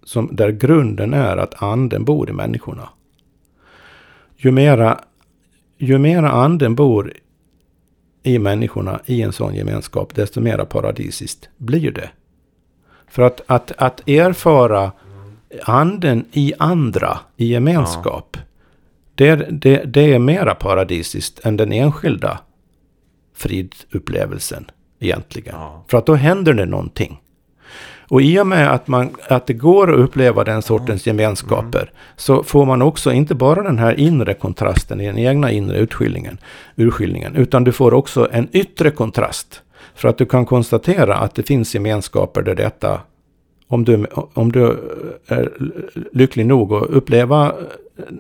[0.04, 2.90] Som, där grunden är att anden bor i människorna.
[4.38, 5.00] Ju mera,
[5.78, 7.14] ju mera anden bor
[8.24, 12.10] i människorna i en sån gemenskap, desto mera paradisiskt blir det.
[13.08, 14.92] För att, att, att erfara
[15.64, 18.40] anden i andra, i gemenskap, ja
[19.22, 22.40] det, det, det är mera paradisiskt än den enskilda
[23.36, 24.66] fridupplevelsen
[25.00, 25.56] egentligen.
[25.58, 25.86] Ja.
[25.88, 27.22] För att då händer det någonting.
[28.10, 31.94] Och i och med att, man, att det går att uppleva den sortens gemenskaper mm.
[32.16, 36.38] så får man också inte bara den här inre kontrasten i den egna inre utskiljningen,
[36.76, 39.62] urskiljningen, utan du får också en yttre kontrast.
[39.96, 43.02] För att du kan konstatera att det finns gemenskaper där detta,
[43.68, 44.66] om du, om du
[45.28, 45.52] är
[46.12, 47.54] lycklig nog att uppleva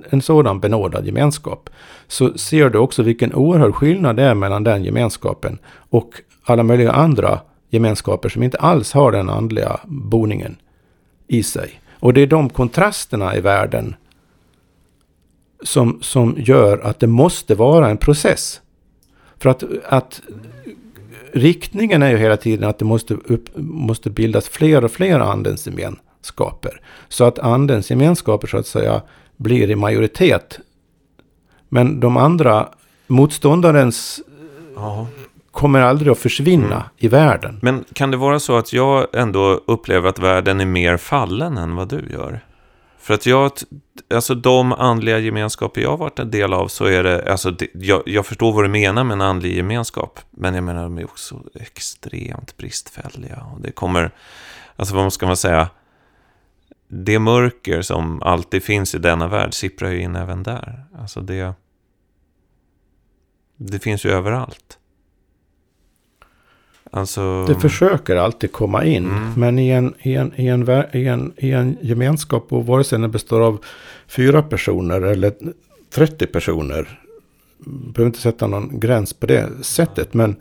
[0.09, 1.69] en sådan benådad gemenskap,
[2.07, 5.57] så ser du också vilken oerhörd skillnad det är mellan den gemenskapen
[5.89, 10.55] och alla möjliga andra gemenskaper som inte alls har den andliga boningen
[11.27, 11.81] i sig.
[11.99, 13.95] Och det är de kontrasterna i världen
[15.63, 18.61] som, som gör att det måste vara en process.
[19.37, 20.21] För att, att
[21.33, 25.67] riktningen är ju hela tiden att det måste, upp, måste bildas fler och fler andens
[25.67, 26.81] gemenskaper.
[27.09, 29.01] Så att andens gemenskaper så att säga
[29.41, 30.59] blir i majoritet.
[31.69, 32.69] Men de andra,
[33.07, 34.21] motståndarens
[34.77, 35.07] Aha
[35.51, 36.87] kommer aldrig att försvinna mm.
[36.97, 37.59] i världen.
[37.61, 41.75] Men kan det vara så att jag ändå upplever att världen är mer fallen än
[41.75, 42.39] vad du gör?
[42.99, 43.51] För att jag,
[44.13, 47.67] alltså de andliga gemenskaper jag har varit en del av så är det, alltså det,
[47.73, 50.19] jag, jag, förstår vad du menar med en andlig gemenskap.
[50.31, 53.45] Men jag menar de är också extremt bristfälliga.
[53.53, 54.11] Och det kommer,
[54.75, 55.69] alltså vad ska man säga,
[56.93, 60.83] det mörker som alltid finns i denna värld sipprar ju in även där.
[60.99, 61.53] Alltså det,
[63.57, 64.77] det finns ju överallt.
[66.91, 67.45] Alltså...
[67.45, 69.05] Det försöker alltid komma in.
[69.05, 69.33] Mm.
[69.37, 72.99] Men i en, i, en, i, en, i, en, i en gemenskap, och vare sig
[72.99, 73.63] den består av
[74.07, 75.33] fyra personer eller
[75.93, 76.99] 30 personer.
[77.65, 80.13] Behöver inte sätta någon gräns på det sättet.
[80.13, 80.35] Men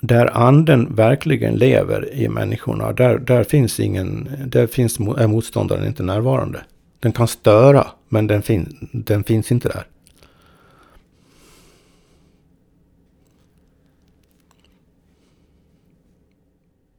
[0.00, 2.92] där anden verkligen lever i människorna.
[2.92, 6.64] Där, där finns ingen, där finns, är motståndaren inte närvarande.
[7.00, 9.86] Den kan störa, men den, fin, den finns inte där.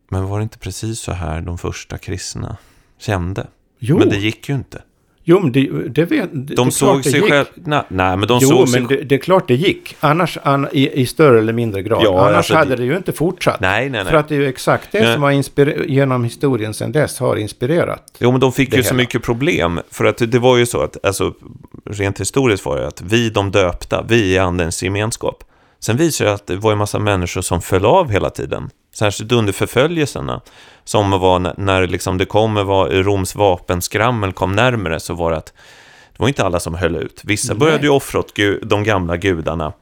[0.09, 2.57] Men var det inte precis så här de första kristna
[2.97, 3.47] kände?
[3.79, 3.97] Jo.
[3.97, 4.81] Men det gick ju inte.
[5.29, 7.49] Jo, men det, det vet De det såg sig själva...
[7.55, 8.97] Nej, nej, men de jo, såg men sig...
[8.97, 9.95] det, det, är klart det gick.
[9.99, 12.01] Annars, an, i, i, större eller mindre grad.
[12.03, 13.59] Ja, Annars alltså, hade det ju inte fortsatt.
[13.59, 14.11] Nej, nej, nej.
[14.11, 18.03] För att det är ju exakt det som har genom historien sedan dess har inspirerat.
[18.19, 18.89] Jo, men de fick ju hela.
[18.89, 19.79] så mycket problem.
[19.91, 21.33] För att det var ju så att, alltså,
[21.85, 25.43] rent historiskt var det att vi de döpta, vi är andens gemenskap.
[25.79, 28.69] Sen visar det att det var en massa människor som föll av hela tiden.
[28.95, 30.41] Särskilt under förföljelserna.
[30.87, 35.53] Som var när liksom det kom, var Roms vapenskrammel kom närmare så var det att
[36.11, 37.21] det var inte alla som höll ut.
[37.23, 37.59] Vissa Nej.
[37.59, 39.73] började ju offra åt de gamla gudarna.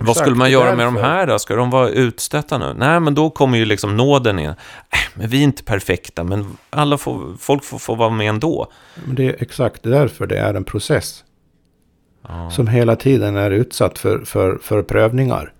[0.00, 1.38] Vad skulle man göra med de här då?
[1.38, 2.74] Ska de vara utstötta nu?
[2.76, 4.48] Nej, men då kommer ju liksom nåden in.
[4.48, 4.54] Äh,
[5.14, 8.66] men vi är inte perfekta, men alla får, folk får, får vara med ändå.
[9.06, 11.24] Men det är exakt därför det är en process.
[12.28, 12.50] Ja.
[12.50, 15.52] Som hela tiden är utsatt för, för, för prövningar.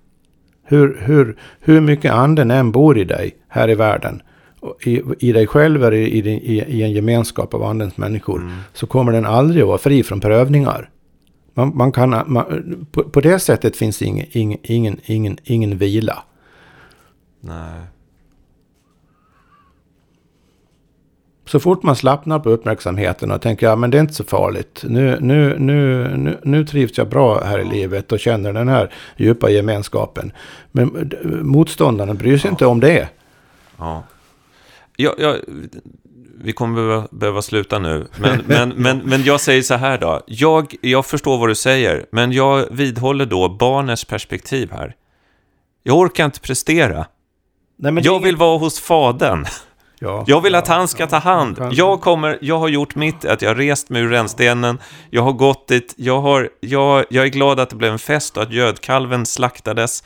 [0.64, 4.22] Hur, hur, hur mycket anden än bor i dig här i världen,
[4.84, 8.52] i, i dig själv eller i, i, i en gemenskap av andens människor, mm.
[8.72, 10.90] så kommer den aldrig att vara fri från prövningar.
[11.54, 16.22] Man, man kan, man, på, på, det sättet finns ingen, ingen, ingen, ingen, ingen vila.
[17.40, 17.80] Nej.
[21.46, 24.84] Så fort man slappnar på uppmärksamheten och tänker ja men det är inte så farligt.
[24.88, 28.92] Nu, nu, nu, nu, nu trivs jag bra här i livet och känner den här
[29.16, 30.32] djupa gemenskapen.
[30.72, 31.12] Men
[31.42, 32.52] motståndarna bryr sig ja.
[32.52, 33.08] inte om det.
[33.78, 34.02] Ja.
[34.96, 35.36] Ja, ja,
[36.40, 38.06] vi kommer behöva, behöva sluta nu.
[38.16, 40.22] Men, men, men, men jag säger så här då.
[40.26, 44.94] Jag, jag förstår vad du säger, men jag vidhåller då barnets perspektiv här.
[45.82, 47.06] Jag orkar inte prestera.
[47.76, 49.46] Nej, jag vill vara hos fadern.
[49.98, 51.58] Ja, jag vill att han ska ta hand.
[51.72, 54.78] Jag, kommer, jag har gjort mitt, att jag har rest mig ur rännstenen.
[55.10, 55.94] Jag har gått dit.
[55.96, 60.04] Jag, har, jag, jag är glad att det blev en fest och att gödkalven slaktades.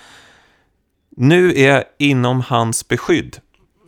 [1.17, 3.39] Nu är jag inom hans beskydd.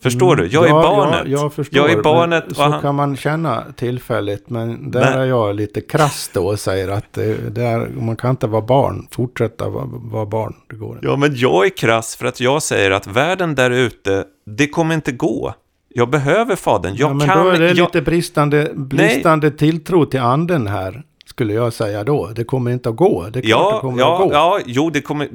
[0.02, 0.46] Förstår du?
[0.46, 1.22] Jag är ja, barnet.
[1.24, 2.44] Ja, jag, förstår, jag är barnet.
[2.52, 2.80] Så han...
[2.80, 4.50] kan man känna tillfälligt.
[4.50, 5.12] Men där men...
[5.20, 8.62] är jag lite krass då och säger att det, det är, man kan inte vara
[8.62, 9.06] barn.
[9.10, 10.54] Fortsätta vara, vara barn.
[10.68, 11.06] Det går inte.
[11.06, 14.94] Ja, men jag är krass för att jag säger att världen där ute, det kommer
[14.94, 15.54] inte gå.
[15.94, 16.94] Jag behöver Fadern.
[16.96, 17.44] Jag ja, men kan...
[17.44, 21.02] då är det jag, lite bristande, bristande tilltro till anden här.
[21.40, 22.26] Skulle jag säga då.
[22.26, 23.22] Det kommer inte att gå.
[23.22, 24.34] Det klart det Ja, kommer ja, att gå.
[24.34, 25.28] ja, jo, det kommer...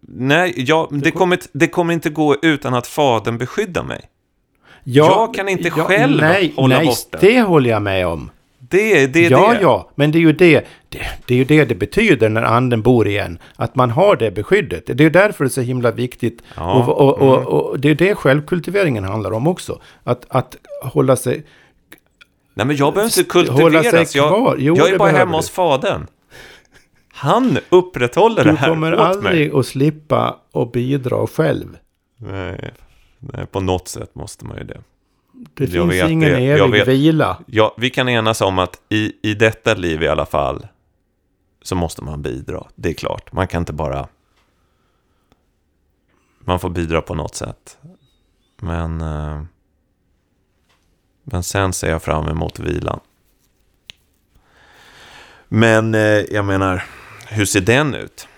[0.00, 4.00] Nej, ja, det, kom- kommer, det kommer inte gå utan att Fadern beskyddar mig.
[4.84, 7.18] Ja, Jag kan inte själv nej, hålla nej, borta.
[7.20, 8.30] det håller jag med om.
[8.58, 9.62] Det, det är ja, det.
[9.62, 12.82] ja, men det är ju det, det det är ju det det betyder när anden
[12.82, 13.38] bor igen.
[13.56, 14.82] Att man har det beskyddet.
[14.94, 16.42] Det är därför det är så himla viktigt.
[16.56, 17.46] Ja, och, och, och, mm.
[17.46, 19.80] och det är det självkultiveringen handlar om också.
[20.04, 21.42] Att, att hålla sig...
[22.56, 24.14] Nej, men jag behöver inte kultiveras.
[24.14, 24.56] Jag.
[24.60, 25.36] Jo, jag är det bara hemma du.
[25.38, 26.06] hos Fadern.
[27.12, 29.06] Han upprätthåller det Du här kommer åt mig.
[29.08, 31.76] aldrig att slippa att bidra själv.
[32.16, 32.74] Nej,
[33.18, 34.80] nej, på något sätt måste man ju det.
[35.54, 36.46] Det Jag finns vet ingen det.
[36.50, 36.88] Evig vet.
[36.88, 37.38] vila.
[37.46, 40.66] Ja, vi kan enas om att i, i detta liv i alla fall
[41.62, 42.66] så måste man bidra.
[42.74, 44.08] Det är klart, man kan inte bara...
[46.40, 47.78] Man får bidra på något sätt.
[48.60, 49.42] Men, eh,
[51.28, 53.00] men sen ser jag fram emot vilan.
[55.48, 56.84] Men eh, jag menar,
[57.28, 58.28] hur ser den ut?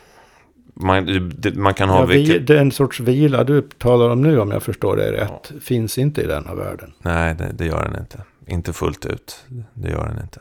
[0.75, 2.47] Man, man kan ha Ja, vi, vilket...
[2.47, 6.27] den sorts vila du talar om nu, om jag förstår det rätt, finns inte i
[6.27, 6.93] denna världen.
[6.99, 8.23] Nej, det, det gör den inte.
[8.47, 9.45] Inte fullt ut.
[9.75, 10.41] Det gör den inte.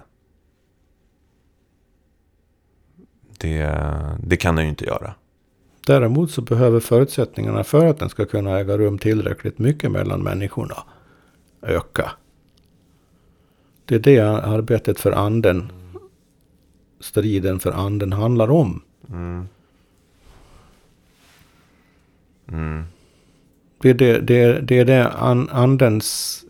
[3.38, 3.80] Det,
[4.24, 5.14] det kan den ju inte göra.
[5.88, 10.76] Däremot så behöver förutsättningarna för att den ska kunna äga rum tillräckligt mycket mellan människorna
[11.62, 12.12] öka.
[13.88, 15.72] Det är det arbetet för anden,
[17.00, 18.82] striden för anden handlar om.
[19.10, 19.48] Mm.
[22.52, 22.84] Mm.
[23.82, 26.42] Det är det, det, är- det, är det an, andens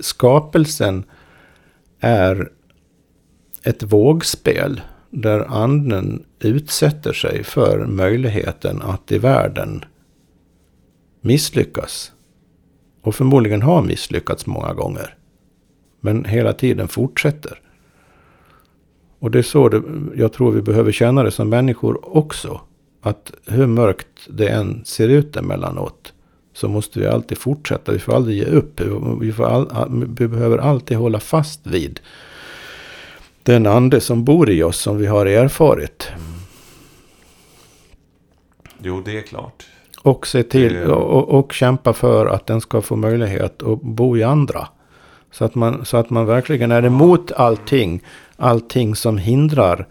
[0.00, 1.04] skapelsen
[2.00, 2.50] är
[3.62, 4.80] ett vågspel.
[5.10, 9.84] Där anden utsätter sig för möjligheten att i världen
[11.20, 12.12] misslyckas.
[13.02, 15.14] Och förmodligen har misslyckats många gånger.
[16.08, 17.60] Men hela tiden fortsätter.
[19.18, 19.82] Och det är så det,
[20.16, 22.60] jag tror vi behöver känna det som människor också.
[23.02, 26.12] Att hur mörkt det än ser ut emellanåt.
[26.52, 27.92] Så måste vi alltid fortsätta.
[27.92, 28.80] Vi får aldrig ge upp.
[29.20, 32.00] Vi, all, vi behöver alltid hålla fast vid
[33.42, 34.78] den ande som bor i oss.
[34.78, 36.08] Som vi har erfarit.
[38.82, 39.66] Jo, det är klart.
[40.02, 44.16] Och se till och, och, och kämpa för att den ska få möjlighet att bo
[44.16, 44.68] i andra.
[45.30, 48.02] Så att man, så att man verkligen är emot allting.
[48.36, 49.86] Allting som hindrar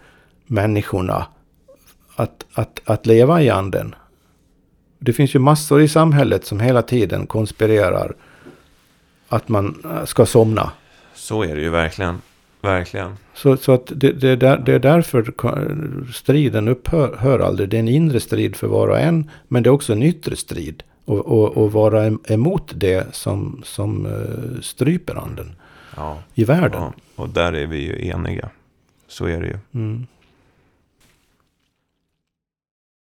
[0.46, 1.26] människorna
[2.16, 3.94] att, att, att leva i anden.
[4.98, 8.14] Det finns ju massor i samhället som hela tiden konspirerar
[9.28, 10.70] att man ska somna.
[11.14, 12.20] Så är det ju verkligen.
[12.60, 13.16] Verkligen.
[13.34, 15.32] Så, så att det, det, är där, det är därför
[16.12, 17.68] striden upphör hör aldrig.
[17.68, 19.30] Det är en inre strid för var och en.
[19.48, 20.82] Men det är också en yttre strid.
[21.08, 25.52] Och, och, och vara em- emot det som, som eh, stryper anden
[25.96, 26.18] Ja.
[26.34, 26.82] i världen.
[26.82, 26.92] ja.
[27.16, 28.48] Och där är vi ju eniga.
[29.08, 29.58] Så är det ju.
[29.74, 30.06] Mm.